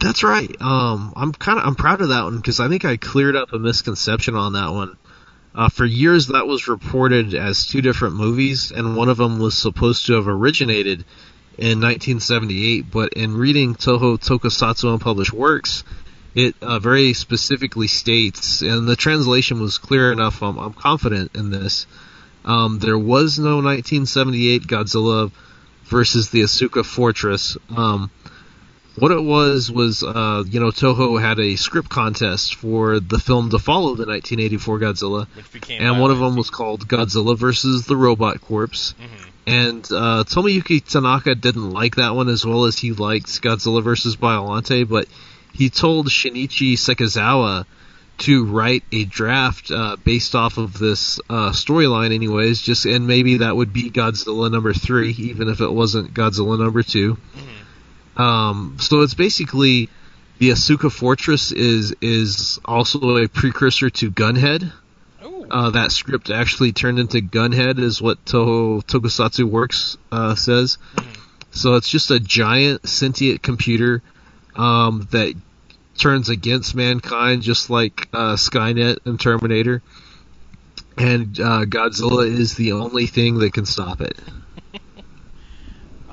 [0.00, 0.54] That's right.
[0.60, 3.52] Um, I'm kind of I'm proud of that one because I think I cleared up
[3.52, 4.96] a misconception on that one.
[5.54, 9.56] Uh, for years, that was reported as two different movies, and one of them was
[9.56, 11.04] supposed to have originated
[11.58, 12.90] in 1978.
[12.90, 15.84] But in reading Toho Tokusatsu unpublished works,
[16.34, 20.42] it uh, very specifically states, and the translation was clear enough.
[20.42, 21.86] I'm, I'm confident in this.
[22.44, 25.30] Um, there was no 1978 Godzilla
[25.84, 27.56] versus the Asuka Fortress.
[27.74, 28.10] Um,
[28.96, 33.50] what it was was, uh, you know, Toho had a script contest for the film
[33.50, 35.26] to follow the 1984 Godzilla,
[35.80, 38.94] and one of them was called Godzilla versus the Robot Corpse.
[39.00, 39.30] Mhm.
[39.46, 44.16] And uh, Tomoyuki Tanaka didn't like that one as well as he liked Godzilla versus
[44.16, 45.06] Biollante, but
[45.52, 47.66] he told Shinichi Sekizawa
[48.16, 52.60] to write a draft uh, based off of this uh, storyline, anyways.
[52.60, 56.82] Just and maybe that would be Godzilla number three, even if it wasn't Godzilla number
[56.82, 57.18] two.
[58.16, 59.88] Um, so it's basically
[60.38, 64.72] the Asuka Fortress is is also a precursor to Gunhead.
[65.50, 70.78] Uh, that script actually turned into Gunhead, is what Toho Tokusatsu Works uh, says.
[71.50, 74.02] So it's just a giant sentient computer
[74.56, 75.34] um, that
[75.96, 79.82] turns against mankind, just like uh, Skynet and Terminator.
[80.96, 84.18] And uh, Godzilla is the only thing that can stop it.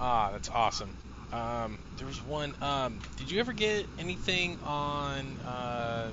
[0.04, 0.98] Ah, that's awesome.
[1.32, 2.56] Um, there was one.
[2.60, 5.38] Um, did you ever get anything on?
[5.46, 6.10] Uh,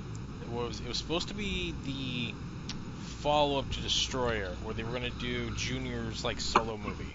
[0.51, 2.35] what was it was supposed to be the
[3.21, 7.13] follow-up to Destroyer, where they were going to do Junior's like solo movie,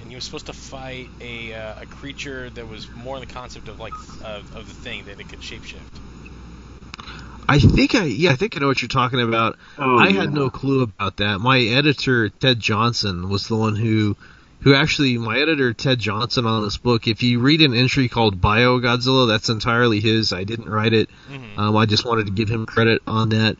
[0.00, 3.32] and he was supposed to fight a uh, a creature that was more in the
[3.32, 3.92] concept of like
[4.24, 6.00] of, of the thing that it could shapeshift.
[7.48, 9.58] I think I yeah I think I know what you're talking about.
[9.76, 10.20] Oh, I yeah.
[10.20, 11.40] had no clue about that.
[11.40, 14.16] My editor Ted Johnson was the one who
[14.62, 17.08] who actually my editor Ted Johnson on this book.
[17.08, 20.32] If you read an entry called Bio Godzilla, that's entirely his.
[20.32, 21.10] I didn't write it.
[21.30, 21.58] Mhm.
[21.58, 23.56] Um, I just wanted to give him credit on that.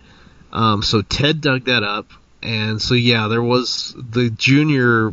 [0.52, 2.10] Um, so Ted dug that up,
[2.42, 5.12] and so yeah, there was the junior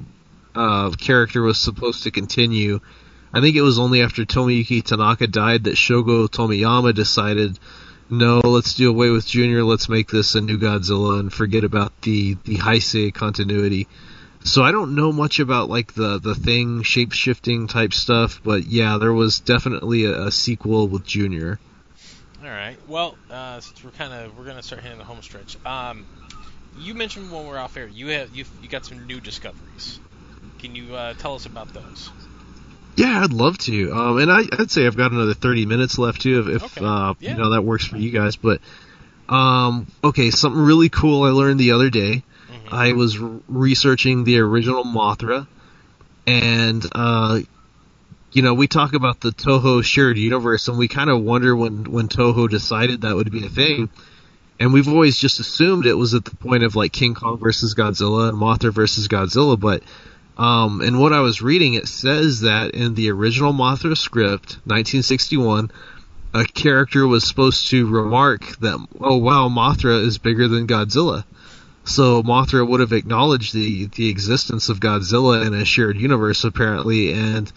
[0.55, 2.79] uh, character was supposed to continue.
[3.33, 7.59] I think it was only after Tomoyuki Tanaka died that Shogo Tomiyama decided,
[8.09, 9.63] no, let's do away with Junior.
[9.63, 13.87] Let's make this a new Godzilla and forget about the the Heisei continuity.
[14.43, 18.65] So I don't know much about like the the thing shape shifting type stuff, but
[18.65, 21.59] yeah, there was definitely a, a sequel with Junior.
[22.47, 22.77] All right.
[22.87, 25.57] Well, uh, since we're kind of we're gonna start hitting the home stretch.
[25.65, 26.05] Um,
[26.77, 29.99] you mentioned when we're off air, you have you you got some new discoveries.
[30.57, 32.09] Can you uh, tell us about those?
[32.95, 33.91] Yeah, I'd love to.
[33.91, 36.85] Um, and I, I'd say I've got another 30 minutes left too, if, if Okay.
[36.85, 37.31] uh, Yeah.
[37.31, 38.37] you know that works for you guys.
[38.37, 38.61] But
[39.27, 42.23] um, okay, something really cool I learned the other day.
[42.49, 42.71] Mhm.
[42.71, 45.47] I was r- researching the original Mothra,
[46.25, 47.39] and uh,
[48.31, 51.91] you know we talk about the Toho shared universe, and we kind of wonder when
[51.91, 53.89] when Toho decided that would be a thing.
[54.59, 57.75] And we've always just assumed it was at the point of like King Kong versus
[57.75, 59.83] Godzilla and Mothra versus Godzilla, but
[60.37, 65.71] um, and what I was reading, it says that in the original Mothra script, 1961,
[66.33, 71.23] a character was supposed to remark that, oh wow, Mothra is bigger than Godzilla.
[71.85, 77.13] So Mothra would have acknowledged the, the existence of Godzilla in a shared universe, apparently,
[77.13, 77.51] and,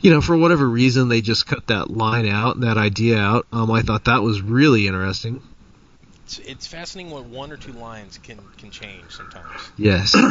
[0.00, 3.46] you know, for whatever reason, they just cut that line out, that idea out.
[3.52, 5.42] Um, I thought that was really interesting.
[6.24, 9.70] It's, it's fascinating what one or two lines can can change sometimes.
[9.76, 10.16] Yes.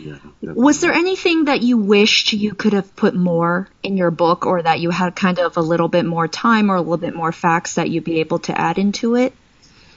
[0.00, 0.18] Yeah.
[0.40, 4.62] Was there anything that you wished you could have put more in your book or
[4.62, 7.32] that you had kind of a little bit more time or a little bit more
[7.32, 9.34] facts that you'd be able to add into it?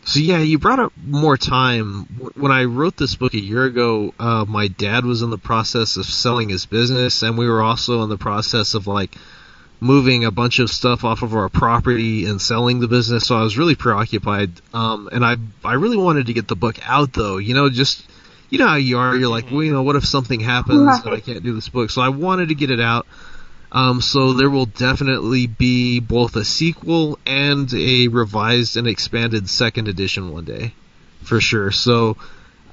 [0.03, 2.05] So yeah, you brought up more time.
[2.35, 5.97] When I wrote this book a year ago, uh, my dad was in the process
[5.97, 9.15] of selling his business, and we were also in the process of like
[9.79, 13.25] moving a bunch of stuff off of our property and selling the business.
[13.27, 16.77] So I was really preoccupied, um, and I I really wanted to get the book
[16.83, 17.37] out though.
[17.37, 18.03] You know, just
[18.49, 19.15] you know how you are.
[19.15, 21.89] You're like, well, you know, what if something happens and I can't do this book?
[21.89, 23.05] So I wanted to get it out.
[23.71, 29.87] Um, so there will definitely be both a sequel and a revised and expanded second
[29.87, 30.73] edition one day,
[31.23, 31.71] for sure.
[31.71, 32.17] So,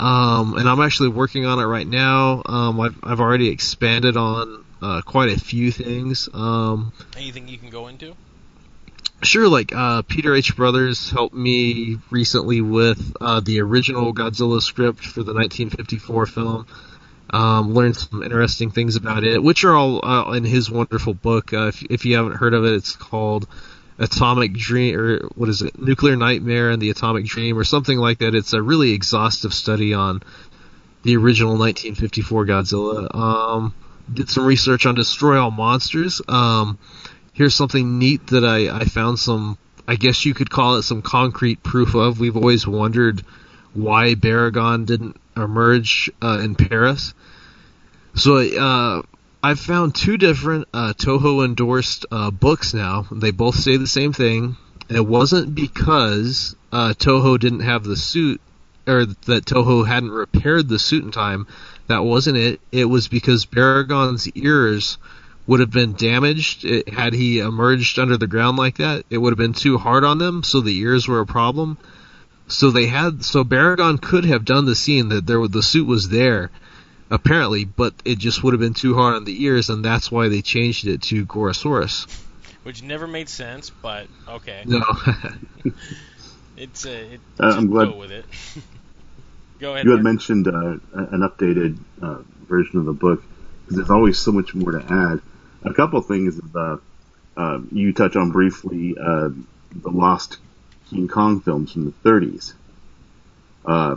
[0.00, 2.42] um, and I'm actually working on it right now.
[2.44, 6.28] Um, I've, I've already expanded on uh, quite a few things.
[6.34, 8.14] Um, Anything you can go into?
[9.22, 10.56] sure, like uh, Peter H.
[10.56, 16.66] Brothers helped me recently with uh, the original Godzilla script for the 1954 film.
[17.30, 21.52] Um, learned some interesting things about it, which are all uh, in his wonderful book.
[21.52, 23.46] Uh, if, if you haven't heard of it, it's called
[23.98, 28.18] Atomic Dream, or what is it, Nuclear Nightmare and the Atomic Dream, or something like
[28.18, 28.34] that.
[28.34, 30.22] It's a really exhaustive study on
[31.02, 33.14] the original 1954 Godzilla.
[33.14, 33.74] Um,
[34.12, 36.22] did some research on Destroy All Monsters.
[36.28, 36.78] Um,
[37.32, 41.02] here's something neat that I, I found some, I guess you could call it some
[41.02, 42.20] concrete proof of.
[42.20, 43.22] We've always wondered
[43.74, 47.14] why Baragon didn't emerge uh, in Paris.
[48.14, 49.02] So uh,
[49.42, 53.06] I've found two different uh, Toho endorsed uh, books now.
[53.12, 54.56] They both say the same thing.
[54.88, 58.40] It wasn't because uh, Toho didn't have the suit,
[58.86, 61.46] or that Toho hadn't repaired the suit in time.
[61.86, 62.60] That wasn't it.
[62.72, 64.98] It was because Baragon's ears
[65.46, 69.04] would have been damaged it, had he emerged under the ground like that.
[69.08, 71.78] It would have been too hard on them, so the ears were a problem.
[72.48, 76.08] So they had so Baragon could have done the scene that there the suit was
[76.08, 76.50] there,
[77.10, 80.28] apparently, but it just would have been too hard on the ears, and that's why
[80.28, 82.06] they changed it to Gorosaurus.
[82.62, 84.62] Which never made sense, but okay.
[84.66, 84.82] No,
[86.56, 88.24] It's uh, it, Uh, I'm glad- go with it.
[89.60, 89.84] go ahead.
[89.84, 90.04] You had Mark.
[90.16, 93.22] mentioned uh, an updated uh, version of the book
[93.62, 95.20] because there's always so much more to add.
[95.62, 96.78] a couple things uh,
[97.36, 99.28] uh, you touch on briefly uh,
[99.74, 100.38] the lost
[100.90, 102.54] King Kong films from the 30s,
[103.64, 103.96] uh,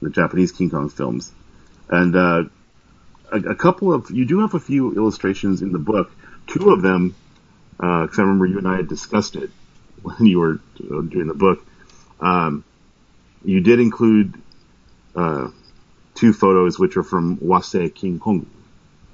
[0.00, 1.32] the Japanese King Kong films,
[1.88, 2.44] and uh,
[3.30, 6.10] a, a, couple of you do have a few illustrations in the book.
[6.46, 7.14] Two of them,
[7.76, 9.50] because I remember you and I had discussed it
[10.02, 11.64] when you were doing the book.
[12.20, 12.64] Um,
[13.44, 14.40] you did include
[15.16, 15.48] uh,
[16.14, 18.46] two photos, which are from Wasei King Kong,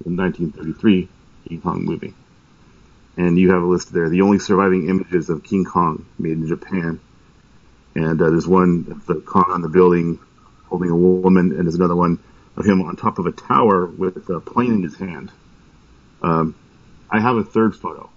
[0.04, 1.08] the 1933
[1.48, 2.14] King Kong movie.
[3.18, 6.46] And you have a list there, the only surviving images of King Kong made in
[6.46, 7.00] Japan.
[7.94, 10.20] And uh, there's one of the Kong on the building
[10.66, 12.20] holding a woman, and there's another one
[12.56, 15.32] of him on top of a tower with a plane in his hand.
[16.22, 16.54] Um,
[17.10, 18.08] I have a third photo.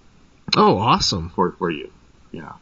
[0.56, 1.30] Oh, awesome!
[1.30, 1.90] For for you,
[2.30, 2.52] yeah.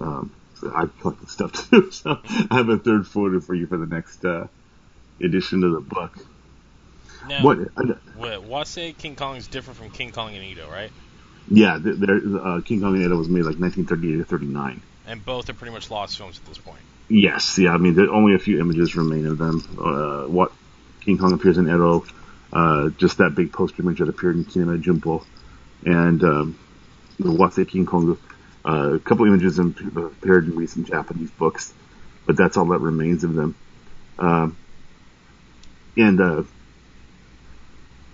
[0.00, 2.20] Um, so I collected stuff too, so
[2.50, 4.46] I have a third photo for you for the next uh,
[5.20, 6.16] edition of the book.
[7.28, 10.90] Now, what, uh, what Wasei King Kong is different from King Kong and Edo, right?
[11.50, 14.82] Yeah, there, uh, King Kong and Edo was made like 1938 or 39.
[15.06, 16.80] And both are pretty much lost films at this point.
[17.08, 17.72] Yes, yeah.
[17.72, 19.62] I mean, there, only a few images remain of them.
[19.78, 20.52] Uh, what
[21.00, 22.04] King Kong appears in Edo,
[22.52, 25.24] uh, just that big poster image that appeared in Kinema Junpo,
[25.84, 26.58] and um,
[27.18, 28.18] the Wasei King Kong.
[28.64, 31.74] Uh, a couple images appeared in recent Japanese books,
[32.26, 33.56] but that's all that remains of them.
[34.20, 34.56] Um,
[35.96, 36.42] and uh,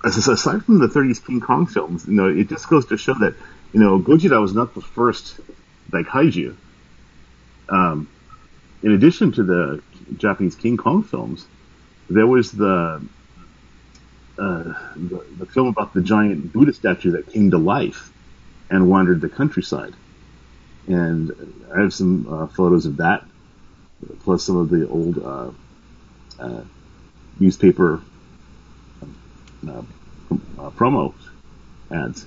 [0.05, 3.35] aside from the 30s King Kong films, you know, it just goes to show that
[3.73, 5.39] you know Gojira was not the first
[5.93, 6.57] like kaiju.
[7.69, 8.09] Um,
[8.83, 9.83] in addition to the
[10.17, 11.47] Japanese King Kong films,
[12.09, 13.03] there was the,
[14.39, 14.63] uh,
[14.97, 18.11] the, the film about the giant Buddha statue that came to life
[18.71, 19.95] and wandered the countryside.
[20.87, 21.33] And
[21.75, 23.25] I have some uh, photos of that,
[24.21, 25.51] plus some of the old uh,
[26.39, 26.63] uh
[27.41, 28.01] newspaper
[29.67, 29.83] uh,
[30.59, 31.15] uh, promo
[31.93, 32.27] ads.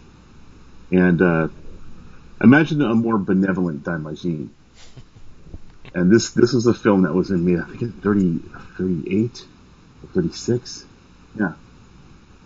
[0.91, 1.21] And
[2.41, 4.49] imagine a more benevolent Daimajin
[5.93, 8.39] and this this was a film that was in me, I think 30,
[8.77, 9.45] 38,
[10.13, 10.85] 36.
[11.35, 11.53] Yeah.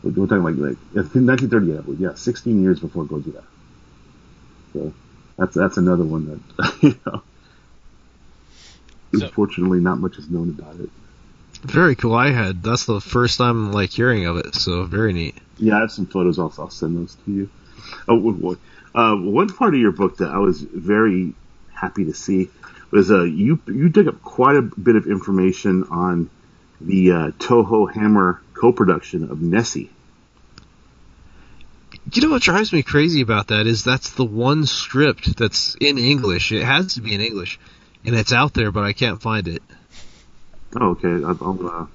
[0.04, 2.00] We're, we're talking like, like 1938, I believe.
[2.00, 3.44] Yeah, 16 years before Gojira.
[4.74, 4.94] So
[5.38, 7.24] that's that's another one that you know.
[9.14, 10.90] So, unfortunately, not much is known about it.
[11.66, 12.14] Very cool.
[12.14, 15.36] I had that's the first time like hearing of it, so very neat.
[15.58, 16.38] Yeah, I have some photos.
[16.38, 17.50] Also, I'll send those to you.
[18.08, 18.58] Oh,
[18.94, 21.34] uh, one part of your book that I was very
[21.74, 22.50] happy to see
[22.92, 26.30] was uh, you you dug up quite a bit of information on
[26.80, 29.90] the uh, Toho Hammer co-production of Nessie.
[32.14, 35.98] You know what drives me crazy about that is that's the one script that's in
[35.98, 36.52] English.
[36.52, 37.60] It has to be in English,
[38.06, 39.64] and it's out there, but I can't find it.
[40.80, 41.08] Oh, okay.
[41.08, 41.86] I'll I'll, uh,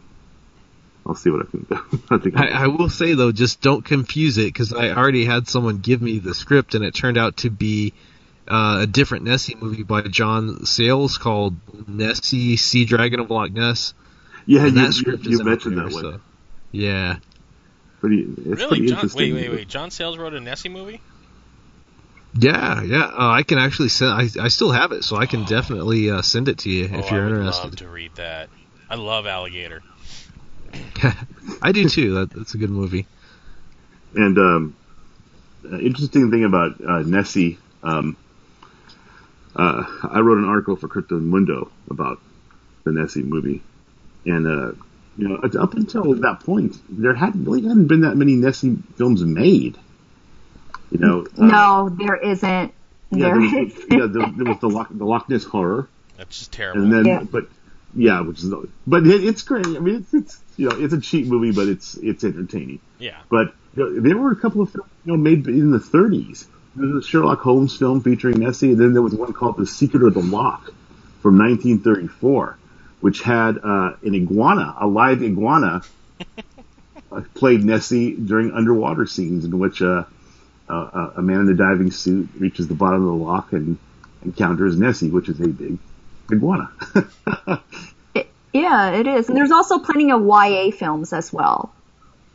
[1.07, 2.03] I'll see what I can do.
[2.11, 5.49] I, think I, I will say though, just don't confuse it because I already had
[5.49, 7.93] someone give me the script, and it turned out to be
[8.49, 11.57] uh, a different Nessie movie by John Sayles called
[11.89, 13.95] Nessie Sea Dragon of Loch Ness.
[14.47, 16.03] Yeah, and you, that script you, you mentioned there, that one.
[16.03, 16.21] So,
[16.73, 17.17] yeah.
[18.01, 18.67] Pretty, really?
[18.67, 19.69] Pretty John, wait, wait, wait.
[19.69, 21.01] John Sayles wrote a Nessie movie?
[22.35, 23.05] Yeah, yeah.
[23.05, 24.13] Uh, I can actually send.
[24.13, 25.47] I, I still have it, so I can oh.
[25.47, 27.65] definitely uh, send it to you oh, if you're I would interested.
[27.65, 28.49] Love to read that.
[28.91, 29.83] I love Alligator.
[31.63, 32.15] I do too.
[32.15, 33.07] That, that's a good movie.
[34.15, 34.77] And um,
[35.65, 38.17] interesting thing about uh, Nessie, um,
[39.55, 42.21] uh, I wrote an article for Cryptomundo about
[42.85, 43.63] the Nessie movie,
[44.27, 44.73] and uh,
[45.17, 49.23] you know, up until that point, there hadn't really hadn't been that many Nessie films
[49.23, 49.79] made.
[50.91, 52.75] You know, uh, no, there isn't.
[53.13, 53.51] Yeah, there, was,
[53.91, 55.89] yeah, there, there was the Loch, the Loch Ness horror.
[56.17, 56.83] That's just terrible.
[56.83, 57.23] And then, yeah.
[57.23, 57.49] but
[57.95, 58.53] yeah, which is,
[58.87, 59.67] but it, it's great.
[59.67, 62.81] I mean, it's, it's you know, it's a cheap movie, but it's it's entertaining.
[62.99, 63.19] Yeah.
[63.29, 66.47] But you know, there were a couple of films you know made in the 30s
[66.75, 70.03] there's a Sherlock Holmes film featuring Nessie, and then there was one called The Secret
[70.05, 70.73] of the Loch
[71.21, 72.59] from 1934,
[73.01, 75.83] which had uh, an iguana, a live iguana,
[77.13, 80.05] uh, played Nessie during underwater scenes in which uh,
[80.69, 83.79] uh, a man in a diving suit reaches the bottom of the loch and
[84.25, 85.79] encounters Nessie, which is a big
[86.33, 86.71] iguana.
[88.15, 89.29] it, yeah, it is.
[89.29, 91.73] And there's also plenty of YA films as well,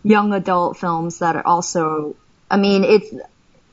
[0.04, 2.16] young adult films that are also.
[2.50, 3.12] I mean, it's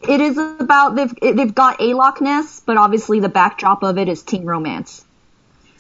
[0.08, 4.08] it is about they've they've got a Loch Ness, but obviously the backdrop of it
[4.08, 5.04] is teen romance.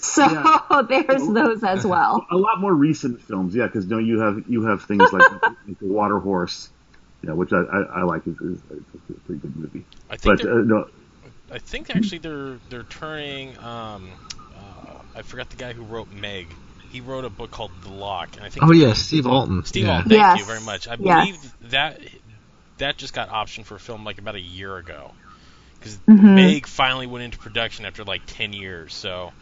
[0.02, 0.82] So yeah.
[0.88, 2.26] there's those as well.
[2.30, 5.42] A lot more recent films, yeah, because you know you have you have things like,
[5.42, 6.70] like the Water Horse,
[7.22, 8.26] you know, which I, I, I like.
[8.26, 9.84] It's, it's, a pretty good movie.
[10.10, 10.88] I think but, uh, no,
[11.52, 13.58] I think actually they're they're turning.
[13.58, 14.08] Um,
[14.56, 16.46] uh, I forgot the guy who wrote Meg.
[16.90, 18.66] He wrote a book called The Lock, and I think.
[18.66, 19.64] Oh yeah, Steve Alten.
[19.64, 19.96] Steve yeah.
[19.96, 20.08] Alten.
[20.10, 20.38] Thank yes.
[20.38, 20.88] you very much.
[20.88, 21.52] I believe yes.
[21.70, 22.00] that
[22.78, 25.12] that just got optioned for a film like about a year ago
[25.78, 26.34] because Mhm.
[26.34, 28.94] Meg finally went into production after like 10 years.
[28.94, 29.32] So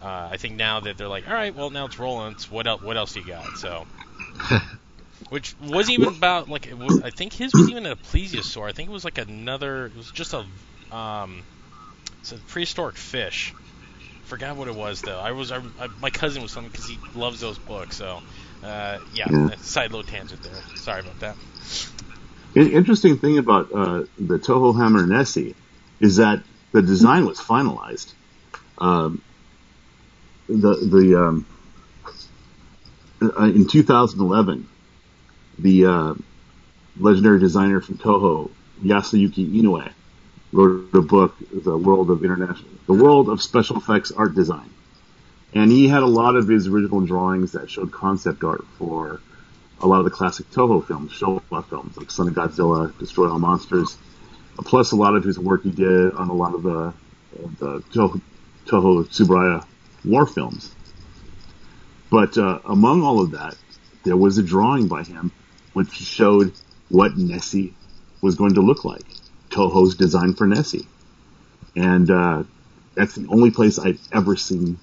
[0.00, 2.32] uh, I think now that they're like, all right, well now it's rolling.
[2.32, 2.82] It's what else?
[2.82, 3.56] What else do you got?
[3.58, 3.86] So.
[5.30, 8.68] Which wasn't even about like it was, I think his was even a plesiosaur.
[8.68, 9.86] I think it was like another.
[9.86, 10.44] It was just a
[10.94, 11.42] um,
[12.32, 13.54] it's a prehistoric fish.
[14.24, 15.18] Forgot what it was though.
[15.20, 17.96] I was I, I, my cousin was something because he loves those books.
[17.96, 18.22] So
[18.62, 19.50] uh, yeah, Yeah.
[19.58, 20.64] side load tangent there.
[20.74, 21.38] Sorry about that.
[22.54, 25.56] An interesting thing about uh, the Toho Hammer Nessie
[26.00, 28.14] is that the design was finalized.
[28.78, 29.22] Um,
[30.48, 31.46] the the um,
[33.22, 34.68] uh, in 2011,
[35.58, 36.14] the uh,
[36.96, 39.92] legendary designer from Toho, Yasuyuki Inoue,
[40.56, 44.70] wrote a book, The World of International, The World of Special Effects Art Design,
[45.54, 49.20] and he had a lot of his original drawings that showed concept art for
[49.80, 53.38] a lot of the classic Toho films, Showa films, like Son of Godzilla, Destroy All
[53.38, 53.96] Monsters,
[54.64, 56.94] plus a lot of his work he did on a lot of the,
[57.58, 58.20] the Toho,
[58.66, 59.64] Toho Tsuburaya
[60.04, 60.74] war films.
[62.10, 63.56] But uh, among all of that,
[64.04, 65.32] there was a drawing by him
[65.74, 66.52] which showed
[66.88, 67.74] what Nessie
[68.22, 69.04] was going to look like.
[69.56, 70.86] Toho's design for Nessie.
[71.74, 72.44] And uh,
[72.94, 74.78] that's the only place I've ever seen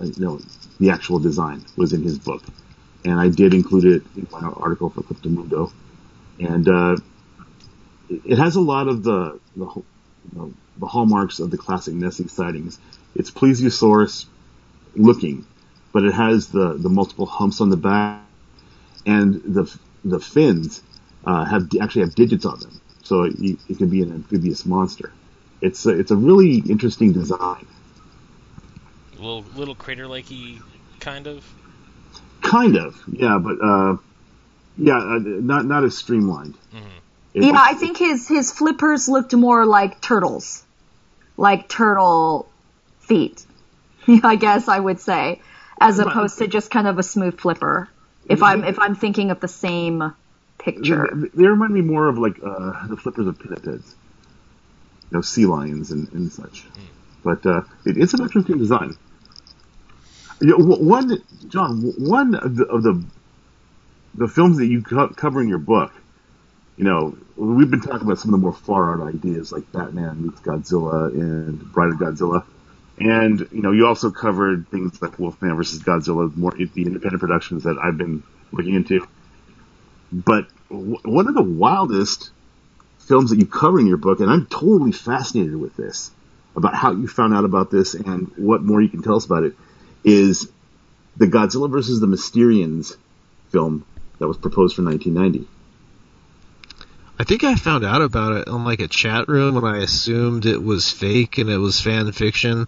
[0.00, 0.40] uh, you know,
[0.80, 2.42] the actual design was in his book
[3.04, 5.72] and I did include it in my article for Cryptomundo.
[6.40, 6.96] And uh,
[8.08, 9.84] it has a lot of the the, you
[10.32, 12.78] know, the hallmarks of the classic Nessie sightings.
[13.14, 14.26] It's plesiosaurus
[14.94, 15.44] looking,
[15.92, 18.22] but it has the, the multiple humps on the back,
[19.04, 20.82] and the the fins
[21.24, 23.34] uh, have actually have digits on them, so it,
[23.68, 25.12] it can be an amphibious monster.
[25.60, 27.66] It's a, it's a really interesting design.
[29.16, 30.60] little little crater lakey
[31.00, 31.44] kind of.
[32.42, 33.96] Kind of, yeah, but uh,
[34.76, 36.54] yeah, uh, not not as streamlined.
[37.34, 40.64] It- Yeah, I think his his flippers looked more like turtles,
[41.36, 42.48] like turtle
[43.00, 43.46] feet.
[44.24, 45.40] I guess I would say,
[45.80, 47.88] as opposed to just kind of a smooth flipper.
[48.28, 50.12] If I'm if I'm thinking of the same
[50.64, 51.08] picture.
[51.12, 53.94] They, they remind me more of like uh, the flippers of pinnipeds,
[55.10, 56.64] you know, sea lions and, and such.
[57.24, 58.96] But uh, it, it's an interesting design.
[60.40, 63.04] You know, one, John, one of the, of the
[64.14, 65.92] the films that you co- cover in your book,
[66.76, 70.22] you know, we've been talking about some of the more far out ideas like Batman
[70.22, 72.44] meets Godzilla and Bride of Godzilla.
[72.98, 77.64] And, you know, you also covered things like Wolfman versus Godzilla, more the independent productions
[77.64, 79.06] that I've been looking into.
[80.12, 82.30] But w- one of the wildest
[83.00, 86.10] films that you cover in your book, and I'm totally fascinated with this,
[86.54, 89.44] about how you found out about this and what more you can tell us about
[89.44, 89.54] it,
[90.04, 90.50] is
[91.16, 92.96] the Godzilla versus the Mysterians
[93.50, 93.84] film
[94.18, 95.48] that was proposed for 1990.
[97.18, 100.44] I think I found out about it on like a chat room and I assumed
[100.44, 102.66] it was fake and it was fan fiction.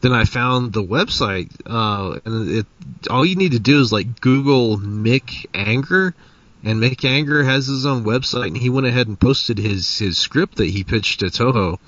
[0.00, 2.66] Then I found the website, uh, and it,
[3.10, 6.14] all you need to do is like Google Mick Anger,
[6.64, 10.18] and Mick Anger has his own website, and he went ahead and posted his, his
[10.18, 11.78] script that he pitched to Toho.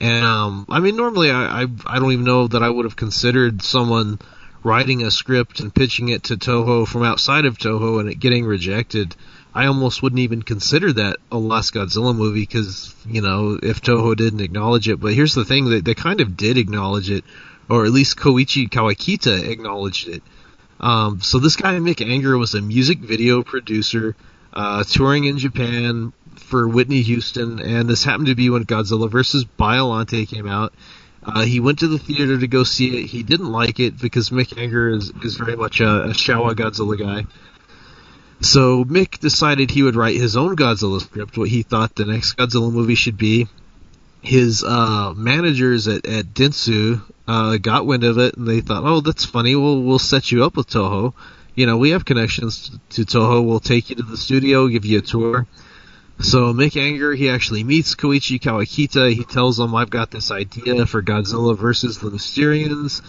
[0.00, 2.96] And, um, I mean, normally I, I, I don't even know that I would have
[2.96, 4.18] considered someone
[4.64, 8.44] writing a script and pitching it to Toho from outside of Toho and it getting
[8.44, 9.14] rejected.
[9.54, 14.16] I almost wouldn't even consider that a Last Godzilla movie because, you know, if Toho
[14.16, 14.98] didn't acknowledge it.
[14.98, 17.24] But here's the thing, they, they kind of did acknowledge it,
[17.68, 20.22] or at least Koichi Kawakita acknowledged it.
[20.82, 24.16] Um, so this guy, Mick Anger, was a music video producer,
[24.52, 29.44] uh, touring in Japan for Whitney Houston, and this happened to be when Godzilla vs.
[29.44, 30.74] Biollante came out.
[31.24, 33.06] Uh, he went to the theater to go see it.
[33.06, 36.98] He didn't like it because Mick Anger is, is very much a, a Showa Godzilla
[36.98, 37.26] guy.
[38.40, 42.36] So Mick decided he would write his own Godzilla script, what he thought the next
[42.36, 43.46] Godzilla movie should be.
[44.22, 49.00] His uh, managers at, at Dentsu uh, got wind of it, and they thought, "Oh,
[49.00, 49.56] that's funny.
[49.56, 51.12] We'll we'll set you up with Toho.
[51.54, 53.44] You know, we have connections to Toho.
[53.44, 55.46] We'll take you to the studio, give you a tour."
[56.20, 59.12] So Mick Anger, he actually meets Koichi Kawakita.
[59.12, 63.02] He tells him, "I've got this idea for Godzilla versus the Mysterians."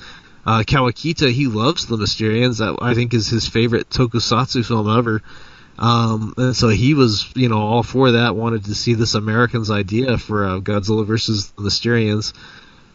[0.45, 2.57] Uh, Kawakita, he loves the Mysterians.
[2.57, 5.21] That I think is his favorite tokusatsu film ever.
[5.77, 8.35] Um, and so he was, you know, all for that.
[8.35, 12.33] Wanted to see this Americans idea for uh, Godzilla versus the Mysterians.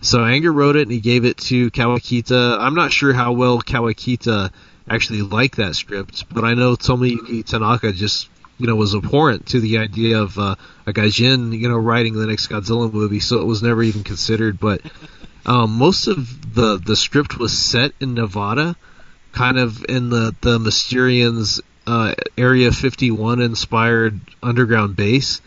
[0.01, 2.59] So Anger wrote it and he gave it to Kawakita.
[2.59, 4.53] I'm not sure how well Kawakita
[4.89, 9.61] actually liked that script, but I know Tomoyuki Tanaka just, you know, was abhorrent to
[9.61, 10.55] the idea of uh,
[10.87, 14.61] a gaijin, you know, writing the next Godzilla movie, so it was never even considered.
[14.61, 14.81] But
[15.45, 18.77] um, most of the the script was set in Nevada,
[19.33, 25.41] kind of in the the Mysterians uh, Area 51 inspired underground base.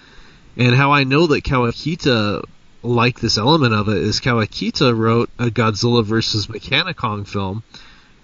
[0.58, 2.44] And how I know that Kawakita
[2.82, 6.48] liked this element of it is Kawakita wrote a Godzilla vs.
[6.48, 7.62] Mechani-Kong film,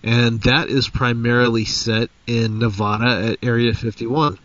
[0.03, 4.39] and that is primarily set in Nevada at Area 51.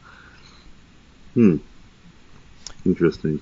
[1.32, 1.56] Hmm.
[2.84, 3.40] Interesting.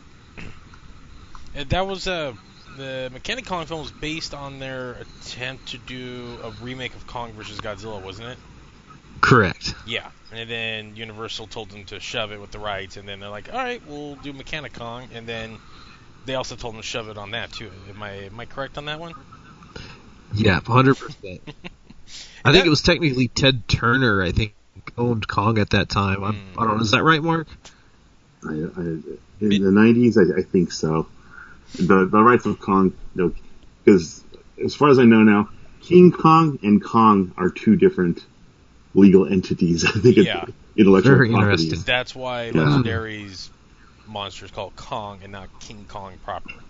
[1.57, 2.35] And that was uh,
[2.77, 7.61] the Mechani-Kong film was based on their attempt to do a remake of Kong vs.
[7.61, 8.39] Godzilla, wasn't it?
[9.21, 9.75] Correct.
[9.87, 13.29] Yeah, and then Universal told them to shove it with the rights, and then they're
[13.29, 15.59] like, "All right, we'll do Mechani-Kong," and then
[16.25, 17.71] they also told them to shove it on that too.
[17.89, 19.15] Am I am I correct on that one?
[20.33, 21.41] Yeah, hundred percent.
[22.45, 24.23] I think it was technically Ted Turner.
[24.23, 24.55] I think
[24.97, 26.25] owned Kong at that time.
[26.25, 26.29] I,
[26.61, 26.83] I don't know.
[26.83, 27.49] Is that right, Mark?
[28.45, 29.03] I, I, in
[29.41, 31.09] the '90s, I, I think so.
[31.75, 32.95] The the rights of Kong,
[33.85, 34.25] because
[34.65, 35.51] as far as I know now,
[35.81, 38.25] King Kong and Kong are two different
[38.95, 39.85] legal entities.
[39.89, 40.45] I think Yeah.
[40.45, 41.53] it's intellectual Very property.
[41.53, 41.81] interesting.
[41.87, 42.53] That's why Yeah.
[42.53, 43.51] Legendary's
[44.07, 46.65] monster is called Kong and not King Kong proper.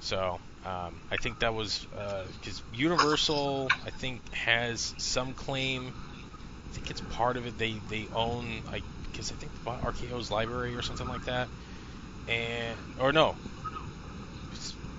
[0.00, 5.88] So um, I think that was because Universal, I think, has some claim.
[5.88, 7.56] I think it's part of it.
[7.58, 11.48] They they own, like, because I think they bought RKO's library or something like that.
[12.26, 13.36] And or no,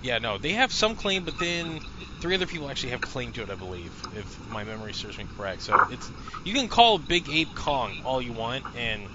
[0.02, 1.80] yeah, no, they have some claim, but then
[2.26, 5.26] three other people actually have claim to it, I believe, if my memory serves me
[5.36, 5.62] correct.
[5.62, 6.10] So it's
[6.42, 9.08] you can call Big Ape Kong all you want and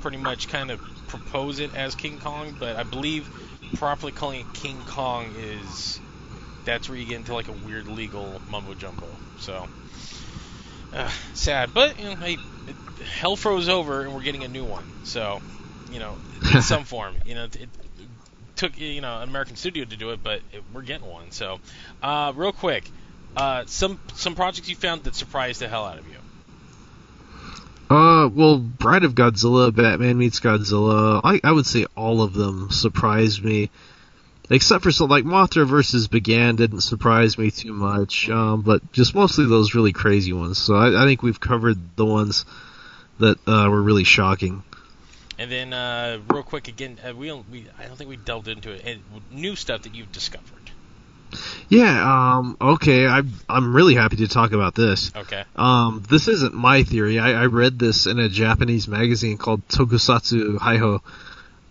[0.00, 3.28] pretty much kind of propose it as King Kong, but I believe
[3.74, 6.00] properly calling it King Kong is
[6.64, 9.18] that's where you get into like a weird legal mumbo jumbo.
[9.36, 9.68] So
[10.94, 14.64] uh, sad, but you know, hey, it, hell froze over and we're getting a new
[14.64, 14.84] one.
[15.02, 15.42] So
[15.90, 16.16] you know,
[16.54, 17.68] in some form, you know, it, it
[18.56, 21.30] took you know an American studio to do it, but it, we're getting one.
[21.30, 21.60] So
[22.02, 22.84] uh, real quick,
[23.36, 26.14] uh, some some projects you found that surprised the hell out of you.
[27.90, 31.20] Uh, well, Bride of Godzilla, Batman meets Godzilla.
[31.22, 33.70] I, I would say all of them surprised me,
[34.50, 38.30] except for some like Mothra versus Bagan didn't surprise me too much.
[38.30, 40.58] Um, but just mostly those really crazy ones.
[40.58, 42.46] So I, I think we've covered the ones
[43.18, 44.62] that uh, were really shocking.
[45.38, 48.48] And then, uh, real quick again, uh, we, don't, we I don't think we delved
[48.48, 48.82] into it.
[48.84, 50.64] And new stuff that you've discovered.
[51.68, 52.36] Yeah.
[52.38, 52.56] Um.
[52.60, 53.06] Okay.
[53.06, 55.10] I'm I'm really happy to talk about this.
[55.14, 55.44] Okay.
[55.56, 57.18] Um, this isn't my theory.
[57.18, 61.00] I, I read this in a Japanese magazine called Tokusatsu Hiho.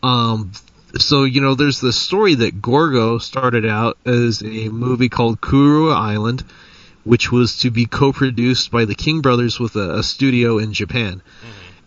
[0.02, 0.52] Um,
[0.98, 5.92] so you know, there's this story that Gorgo started out as a movie called Kuru
[5.92, 6.44] Island,
[7.04, 11.22] which was to be co-produced by the King brothers with a, a studio in Japan.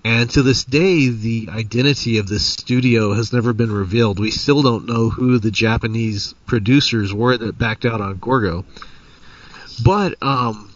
[0.06, 4.20] And to this day, the identity of this studio has never been revealed.
[4.20, 8.64] We still don't know who the Japanese producers were that backed out on Gorgo.
[9.84, 10.72] But um,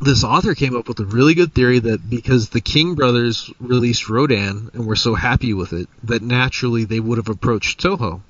[0.00, 4.08] this author came up with a really good theory that because the King brothers released
[4.08, 8.20] Rodan and were so happy with it, that naturally they would have approached Toho.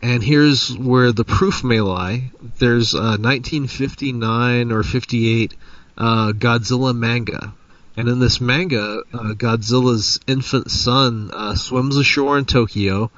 [0.00, 2.30] And here's where the proof may lie.
[2.58, 5.54] There's a 1959 or 58
[5.98, 7.52] uh, Godzilla manga.
[7.96, 13.10] And in this manga, uh, Godzilla's infant son uh, swims ashore in Tokyo,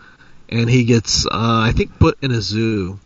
[0.48, 2.98] and he gets, uh, I think, put in a zoo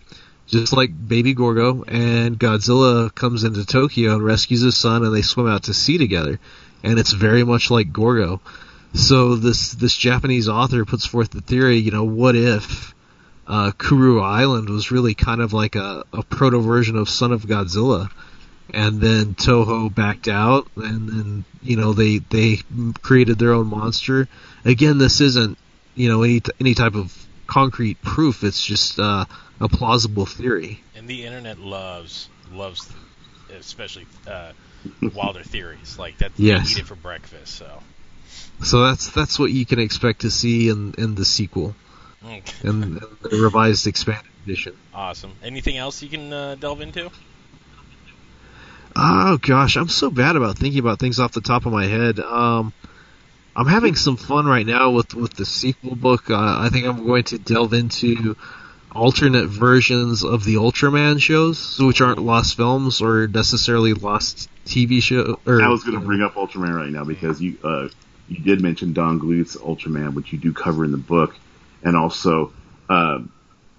[0.48, 5.22] just like Baby Gorgo, and Godzilla comes into Tokyo and rescues his son, and they
[5.22, 6.40] swim out to sea together,
[6.82, 8.40] and it's very much like Gorgo.
[8.94, 12.94] So this this Japanese author puts forth the theory, you know, what if
[13.46, 17.42] uh, Kuru Island was really kind of like a, a proto version of Son of
[17.42, 18.10] Godzilla,
[18.72, 22.60] and then Toho backed out, and then you know they they
[23.02, 24.28] created their own monster.
[24.64, 25.58] Again, this isn't
[25.94, 27.14] you know any any type of
[27.46, 28.44] concrete proof.
[28.44, 29.24] It's just uh,
[29.60, 30.82] a plausible theory.
[30.94, 32.90] And the internet loves loves,
[33.58, 34.52] especially uh,
[35.14, 36.32] wilder theories like that.
[36.36, 36.74] Yes.
[36.74, 37.54] They eat it for breakfast.
[37.54, 37.82] So.
[38.62, 41.74] So that's that's what you can expect to see in in the sequel
[42.62, 44.76] and the revised expanded edition.
[44.92, 45.32] Awesome.
[45.42, 47.10] Anything else you can uh, delve into?
[49.00, 52.18] Oh gosh, I'm so bad about thinking about things off the top of my head.
[52.18, 52.72] Um,
[53.54, 56.30] I'm having some fun right now with with the sequel book.
[56.30, 58.36] Uh, I think I'm going to delve into
[58.90, 65.38] alternate versions of the Ultraman shows, which aren't lost films or necessarily lost TV show.
[65.46, 67.88] Or I was going to bring up Ultraman right now because you uh,
[68.28, 71.36] you did mention Don Glut's Ultraman, which you do cover in the book,
[71.84, 72.52] and also
[72.88, 73.30] um,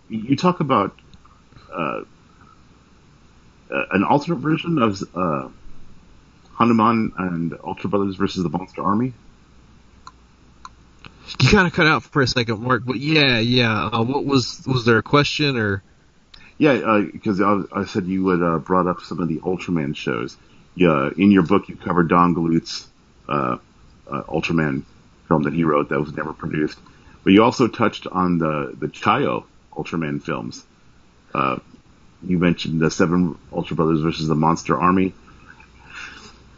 [0.08, 0.98] you talk about
[3.70, 5.50] uh, uh, an alternate version of uh,
[6.54, 9.14] Hanuman and Ultra Brothers versus the Monster Army.
[11.40, 12.84] You kind of cut out for a second, Mark.
[12.86, 13.86] But yeah, yeah.
[13.86, 15.84] Uh, what was was there a question or?
[16.58, 20.36] Yeah, because I, I said you had uh, brought up some of the Ultraman shows.
[20.76, 22.88] Yeah, in your book you covered Don Glut's
[23.30, 23.58] uh,
[24.10, 24.84] uh, Ultraman
[25.28, 26.78] film that he wrote that was never produced.
[27.24, 30.66] But you also touched on the the Chaiyo Ultraman films.
[31.34, 31.60] Uh,
[32.24, 35.14] you mentioned the Seven Ultra Brothers versus the Monster Army.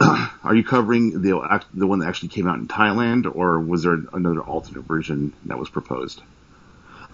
[0.00, 3.98] Are you covering the the one that actually came out in Thailand, or was there
[4.12, 6.20] another alternate version that was proposed?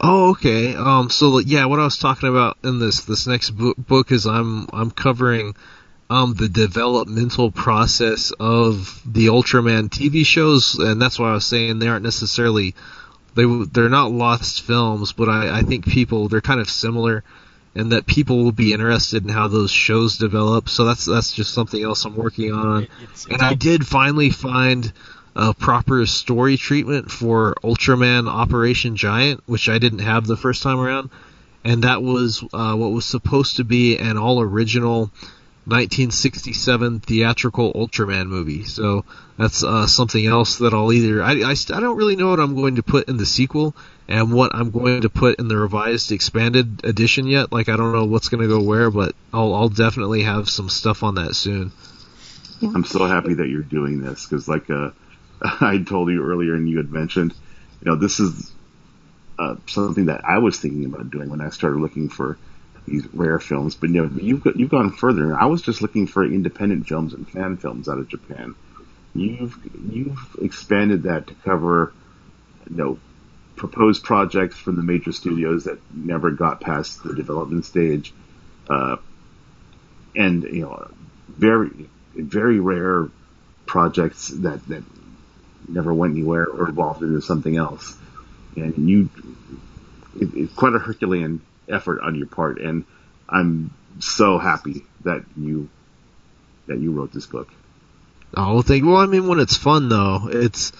[0.00, 0.74] Oh, okay.
[0.74, 4.68] Um, so yeah, what I was talking about in this this next book, is I'm
[4.72, 5.54] I'm covering
[6.08, 11.78] um the developmental process of the Ultraman TV shows, and that's why I was saying
[11.78, 12.74] they aren't necessarily
[13.34, 17.24] they they're not lost films, but I I think people they're kind of similar
[17.78, 20.68] and that people will be interested in how those shows develop.
[20.68, 22.88] So that's that's just something else I'm working on.
[23.02, 24.92] It's, it's and I did finally find
[25.36, 30.80] a proper story treatment for Ultraman Operation Giant, which I didn't have the first time
[30.80, 31.10] around,
[31.64, 35.12] and that was uh, what was supposed to be an all original
[35.66, 38.64] 1967 theatrical Ultraman movie.
[38.64, 39.04] So
[39.38, 42.56] that's uh, something else that I'll either I, I, I don't really know what I'm
[42.56, 43.74] going to put in the sequel
[44.08, 47.52] and what I'm going to put in the revised expanded edition yet.
[47.52, 50.68] Like I don't know what's going to go where, but I'll I'll definitely have some
[50.68, 51.70] stuff on that soon.
[52.60, 52.72] Yeah.
[52.74, 54.90] I'm so happy that you're doing this because like uh,
[55.42, 57.32] I told you earlier and you had mentioned,
[57.80, 58.50] you know, this is
[59.38, 62.38] uh, something that I was thinking about doing when I started looking for
[62.88, 63.76] these rare films.
[63.76, 65.38] But you know, you've you've gone further.
[65.38, 68.56] I was just looking for independent films and fan films out of Japan.
[69.18, 69.58] You've
[69.90, 71.92] you've expanded that to cover,
[72.70, 72.98] you know,
[73.56, 78.12] proposed projects from the major studios that never got past the development stage,
[78.68, 78.96] uh,
[80.14, 80.90] and you know,
[81.28, 83.08] very very rare
[83.66, 84.82] projects that that
[85.68, 87.96] never went anywhere or evolved into something else.
[88.56, 89.10] And you,
[90.18, 92.84] it, it's quite a Herculean effort on your part, and
[93.28, 95.68] I'm so happy that you
[96.66, 97.48] that you wrote this book.
[98.34, 98.84] Oh, well, thank.
[98.84, 100.72] Well, I mean, when it's fun though, it's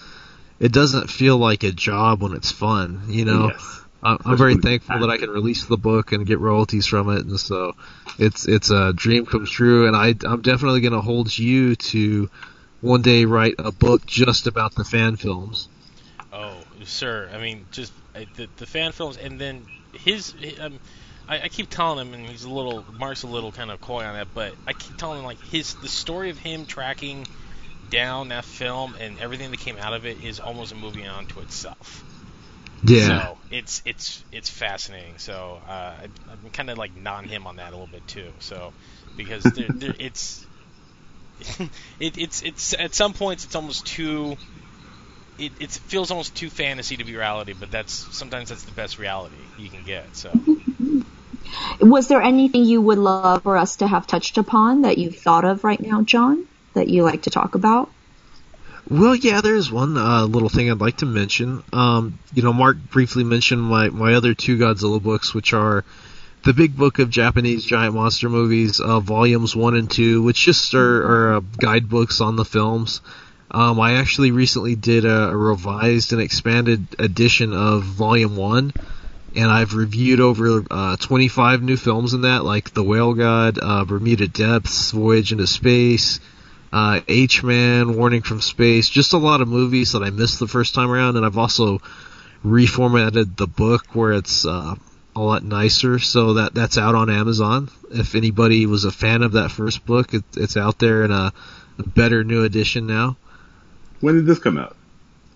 [0.59, 3.03] it doesn't feel like a job when it's fun.
[3.07, 3.81] You know, yes.
[4.03, 7.25] I'm, I'm very thankful that I can release the book and get royalties from it,
[7.25, 7.75] and so
[8.17, 9.87] it's it's a dream comes true.
[9.87, 12.29] And I I'm definitely going to hold you to
[12.81, 15.67] one day write a book just about the fan films.
[16.31, 17.29] Oh, sir.
[17.33, 20.33] I mean, just the, the fan films, and then his.
[20.59, 20.79] Um,
[21.29, 22.83] I, I keep telling him, and he's a little.
[22.97, 25.75] Mark's a little kind of coy on that, but I keep telling him like his
[25.75, 27.27] the story of him tracking
[27.87, 31.39] down that film and everything that came out of it is almost a movie unto
[31.39, 32.03] itself.
[32.83, 33.07] Yeah.
[33.07, 35.19] So it's it's it's fascinating.
[35.19, 35.69] So uh,
[36.01, 38.31] I, I'm kind of like non him on that a little bit too.
[38.39, 38.73] So
[39.15, 40.47] because there, there, it's
[41.99, 44.35] it, it's it's at some points it's almost too
[45.39, 48.97] it, it feels almost too fantasy to be reality, but that's sometimes that's the best
[48.97, 50.15] reality you can get.
[50.15, 50.58] So,
[51.79, 55.45] was there anything you would love for us to have touched upon that you've thought
[55.45, 57.89] of right now, John, that you like to talk about?
[58.89, 61.63] Well, yeah, there's one uh, little thing I'd like to mention.
[61.71, 65.85] Um, you know, Mark briefly mentioned my my other two Godzilla books, which are
[66.43, 70.73] the Big Book of Japanese Giant Monster Movies, uh, volumes one and two, which just
[70.73, 73.01] are, are uh, guidebooks on the films.
[73.51, 78.73] Um, I actually recently did a, a, revised and expanded edition of volume one,
[79.35, 83.85] and I've reviewed over uh, 25 new films in that, like The Whale God, uh,
[83.85, 86.19] Bermuda Depths, Voyage into Space,
[86.71, 90.75] uh, H-Man, Warning from Space, just a lot of movies that I missed the first
[90.75, 91.81] time around, and I've also
[92.43, 94.75] reformatted the book where it's uh,
[95.15, 95.99] a lot nicer.
[95.99, 97.69] So that that's out on Amazon.
[97.91, 101.33] If anybody was a fan of that first book, it, it's out there in a,
[101.95, 103.15] better new edition now.
[104.01, 104.75] When did this come out?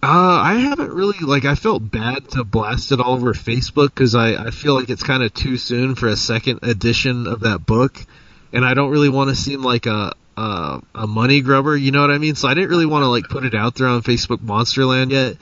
[0.03, 1.45] Uh, I haven't really like.
[1.45, 5.01] I felt bad to blast it all over Facebook because I I feel like it's
[5.01, 8.05] kind of too soon for a second edition of that book,
[8.51, 11.77] and I don't really want to seem like a a, a money grubber.
[11.77, 12.35] You know what I mean?
[12.35, 15.37] So I didn't really want to like put it out there on Facebook Monsterland yet.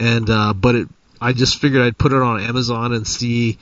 [0.00, 0.88] And uh, but it
[1.20, 3.58] I just figured I'd put it on Amazon and see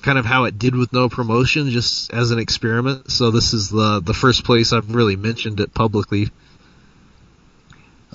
[0.00, 3.10] kind of how it did with no promotion, just as an experiment.
[3.10, 6.30] So this is the the first place I've really mentioned it publicly.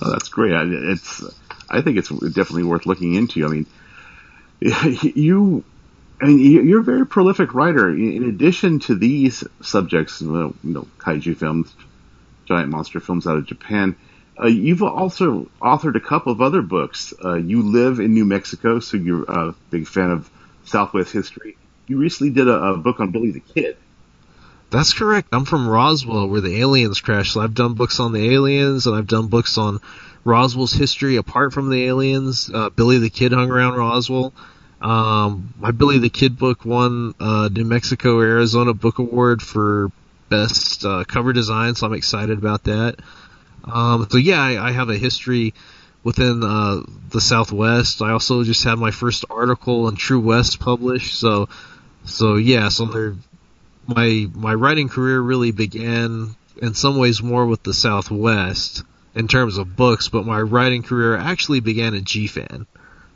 [0.00, 0.52] Oh, that's great.
[0.52, 1.22] It's
[1.68, 3.44] I think it's definitely worth looking into.
[3.44, 3.66] I mean,
[4.60, 5.64] you.
[6.20, 7.90] I mean, you're a very prolific writer.
[7.90, 11.74] In addition to these subjects, you know, kaiju films,
[12.46, 13.96] giant monster films out of Japan,
[14.40, 17.12] uh, you've also authored a couple of other books.
[17.22, 20.30] Uh, you live in New Mexico, so you're a big fan of
[20.64, 21.58] Southwest history.
[21.86, 23.76] You recently did a, a book on Billy the Kid.
[24.70, 25.28] That's correct.
[25.32, 27.34] I'm from Roswell, where the aliens crashed.
[27.34, 29.80] So I've done books on the aliens, and I've done books on
[30.24, 32.50] Roswell's history apart from the aliens.
[32.52, 34.32] Uh, Billy the Kid hung around Roswell.
[34.80, 39.90] Um, my Billy the Kid book won uh, New Mexico Arizona Book Award for
[40.28, 42.96] best uh, cover design, so I'm excited about that.
[43.64, 45.54] Um, so yeah, I, I have a history
[46.02, 48.02] within uh, the Southwest.
[48.02, 51.18] I also just had my first article in True West published.
[51.18, 51.48] So,
[52.04, 53.14] so yeah, so there,
[53.86, 58.82] my my writing career really began in some ways more with the Southwest
[59.14, 62.66] in terms of books, but my writing career actually began at GFan.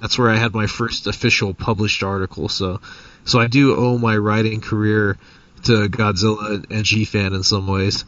[0.01, 2.49] That's where I had my first official published article.
[2.49, 2.81] So,
[3.25, 5.19] so I do owe my writing career
[5.65, 8.05] to Godzilla and GFan in some ways.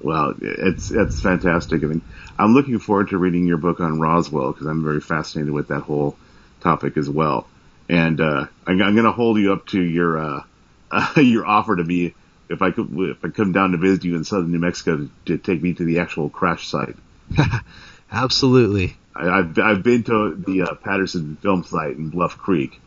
[0.00, 1.82] Well, it's it's fantastic.
[1.82, 2.02] I mean,
[2.38, 5.80] I'm looking forward to reading your book on Roswell because I'm very fascinated with that
[5.80, 6.16] whole
[6.60, 7.46] topic as well.
[7.88, 10.42] And uh, I'm, I'm going to hold you up to your uh,
[10.94, 12.14] uh, your offer to me
[12.48, 15.10] if I could if I come down to visit you in southern New Mexico to,
[15.26, 16.96] to take me to the actual crash site.
[18.12, 18.96] Absolutely.
[19.14, 22.80] I, have I've been to the uh, Patterson film site in Bluff Creek,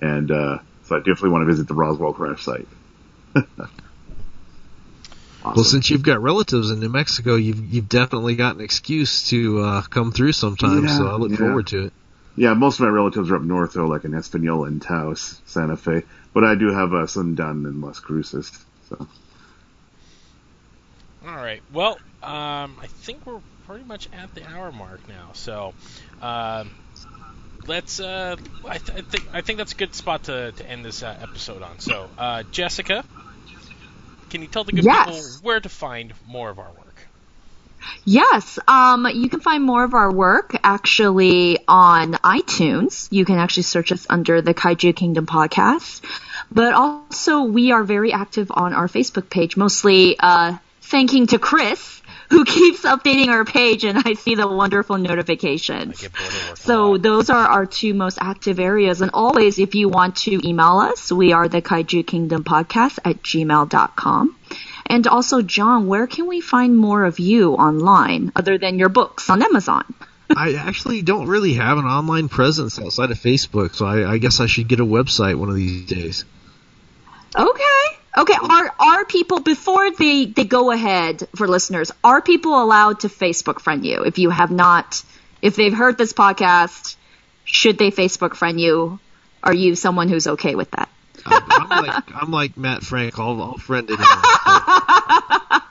[0.00, 2.68] and uh, so I definitely want to visit the Roswell crash site.
[3.34, 3.70] Awesome.
[5.44, 9.60] Well, since you've got relatives in New Mexico, you've you've definitely got an excuse to
[9.60, 10.86] uh, come through sometime.
[10.86, 11.36] Yeah, so I look yeah.
[11.36, 11.92] forward to it.
[12.36, 15.76] Yeah, most of my relatives are up north, though, like in Espanola and Taos, Santa
[15.76, 16.02] Fe.
[16.32, 18.50] But I do have uh, some down in Las Cruces.
[18.88, 19.06] So.
[21.26, 21.62] All right.
[21.72, 25.30] Well, um, I think we're pretty much at the hour mark now.
[25.34, 25.74] So.
[26.20, 26.64] Uh,
[27.66, 28.00] let's.
[28.00, 31.02] Uh, I, th- I, think I think that's a good spot to, to end this
[31.02, 31.78] uh, episode on.
[31.78, 33.04] So, uh, Jessica,
[34.30, 35.06] can you tell the good yes.
[35.06, 36.93] people where to find more of our work?
[38.04, 43.08] Yes, um, you can find more of our work actually on iTunes.
[43.10, 46.02] You can actually search us under the Kaiju Kingdom podcast.
[46.52, 52.02] But also, we are very active on our Facebook page, mostly uh, thanking to Chris
[52.30, 56.06] who keeps updating our page and I see the wonderful notifications.
[56.54, 59.00] So those are our two most active areas.
[59.00, 63.22] And always, if you want to email us, we are the Kaiju Kingdom podcast at
[63.22, 64.36] gmail.com.
[64.86, 69.30] And also, John, where can we find more of you online other than your books
[69.30, 69.94] on Amazon?
[70.36, 74.40] I actually don't really have an online presence outside of Facebook, so I, I guess
[74.40, 76.24] I should get a website one of these days.
[77.36, 77.98] Okay.
[78.16, 81.90] Okay, are are people before they they go ahead for listeners?
[82.04, 85.02] Are people allowed to Facebook friend you if you have not?
[85.42, 86.94] If they've heard this podcast,
[87.44, 89.00] should they Facebook friend you?
[89.42, 90.88] Are you someone who's okay with that?
[91.26, 93.18] I'm, I'm like I'm like Matt Frank.
[93.18, 94.08] I'll, I'll friend anyone.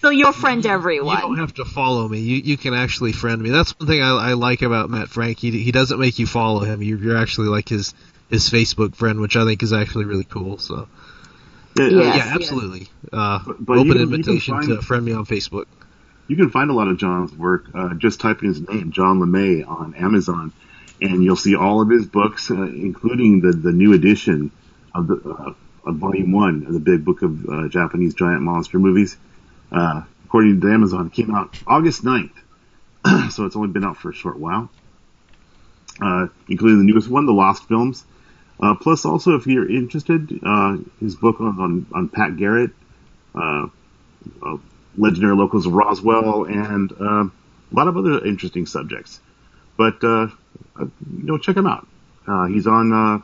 [0.00, 1.16] so you'll friend everyone.
[1.16, 2.20] You don't have to follow me.
[2.20, 3.50] You you can actually friend me.
[3.50, 5.38] That's one thing I, I like about Matt Frank.
[5.38, 6.82] He he doesn't make you follow him.
[6.82, 7.94] You're, you're actually like his
[8.30, 10.58] his Facebook friend, which I think is actually really cool.
[10.58, 10.88] So.
[11.78, 12.80] Yeah, yes, yeah absolutely.
[12.80, 12.88] Yes.
[13.12, 15.66] Uh, but, but open invitation find, to friend me on Facebook.
[16.26, 17.66] You can find a lot of John's work.
[17.74, 20.52] Uh, just type in his name, John LeMay, on Amazon,
[21.02, 24.50] and you'll see all of his books, uh, including the the new edition
[24.98, 25.54] of the uh,
[25.88, 29.16] of Volume One of the Big Book of uh, Japanese Giant Monster Movies.
[29.70, 32.32] Uh, according to Amazon, came out August 9th,
[33.30, 34.70] so it's only been out for a short while.
[36.48, 38.04] including the newest one, The Lost Films
[38.60, 42.70] uh, plus, also, if you're interested, uh, his book on, on, on Pat Garrett,
[43.34, 43.66] uh,
[44.42, 44.56] uh
[44.98, 47.30] legendary locals of Roswell, and uh, a
[47.70, 49.20] lot of other interesting subjects.
[49.76, 50.28] But uh,
[50.78, 51.86] you know, check him out.
[52.48, 53.22] he's on.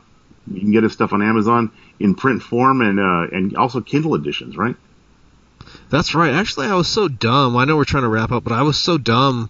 [0.51, 4.15] You can get his stuff on Amazon in print form and uh, and also Kindle
[4.15, 4.75] editions, right?
[5.89, 6.33] That's right.
[6.33, 7.55] Actually, I was so dumb.
[7.55, 9.49] I know we're trying to wrap up, but I was so dumb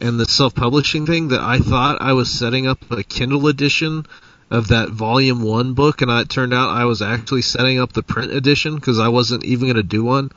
[0.00, 4.06] in the self-publishing thing that I thought I was setting up a Kindle edition
[4.50, 8.02] of that volume one book, and it turned out I was actually setting up the
[8.02, 10.30] print edition because I wasn't even going to do one.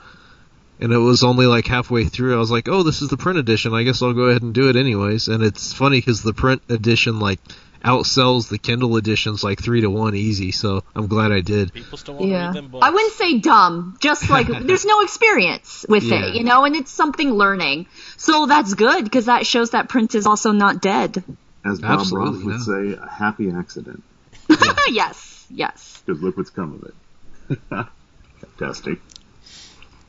[0.79, 2.35] And it was only like halfway through.
[2.35, 3.73] I was like, "Oh, this is the print edition.
[3.73, 6.63] I guess I'll go ahead and do it anyways." And it's funny because the print
[6.69, 7.39] edition like
[7.83, 10.51] outsells the Kindle editions like three to one easy.
[10.51, 11.73] So I'm glad I did.
[11.73, 12.39] People still want yeah.
[12.39, 12.85] to read them books.
[12.85, 16.27] I wouldn't say dumb, just like there's no experience with yeah.
[16.27, 17.87] it, you know, and it's something learning.
[18.17, 21.23] So that's good because that shows that print is also not dead
[21.63, 22.95] as Bob Absolutely, Ross would yeah.
[22.97, 24.03] say, a happy accident.
[24.89, 26.01] yes, yes.
[26.05, 27.87] Because look what's come of it.
[28.57, 28.99] Fantastic.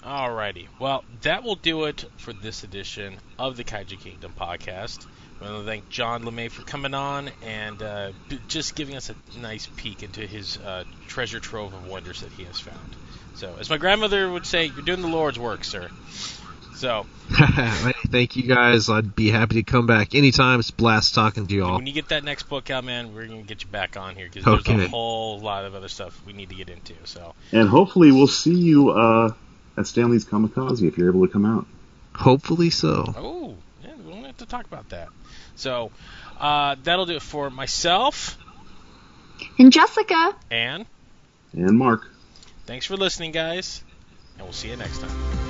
[0.03, 0.67] Alrighty.
[0.81, 5.07] Well, that will do it for this edition of the Kaiju Kingdom podcast.
[5.43, 8.13] I want to thank John LeMay for coming on and uh,
[8.49, 12.45] just giving us a nice peek into his uh, treasure trove of wonders that he
[12.45, 12.97] has found.
[13.35, 15.91] So, as my grandmother would say, you're doing the Lord's work, sir.
[16.77, 17.07] So,
[18.09, 18.89] thank you guys.
[18.91, 20.61] I'd be happy to come back anytime.
[20.61, 21.77] It's blast talking to you all.
[21.77, 24.29] When you get that next book out, man, we're gonna get you back on here
[24.33, 24.77] because okay.
[24.77, 26.95] there's a whole lot of other stuff we need to get into.
[27.05, 29.33] So, and hopefully we'll see you uh,
[29.77, 31.67] at Stanley's Kamikaze if you're able to come out.
[32.15, 33.05] Hopefully so.
[33.17, 35.09] Oh, yeah, we don't have to talk about that.
[35.63, 35.93] So,
[36.39, 38.37] uh, that'll do it for myself.
[39.59, 40.37] And Jessica.
[40.51, 40.87] And.
[41.53, 42.11] And Mark.
[42.67, 43.83] Thanks for listening, guys,
[44.37, 45.42] and we'll see you next time.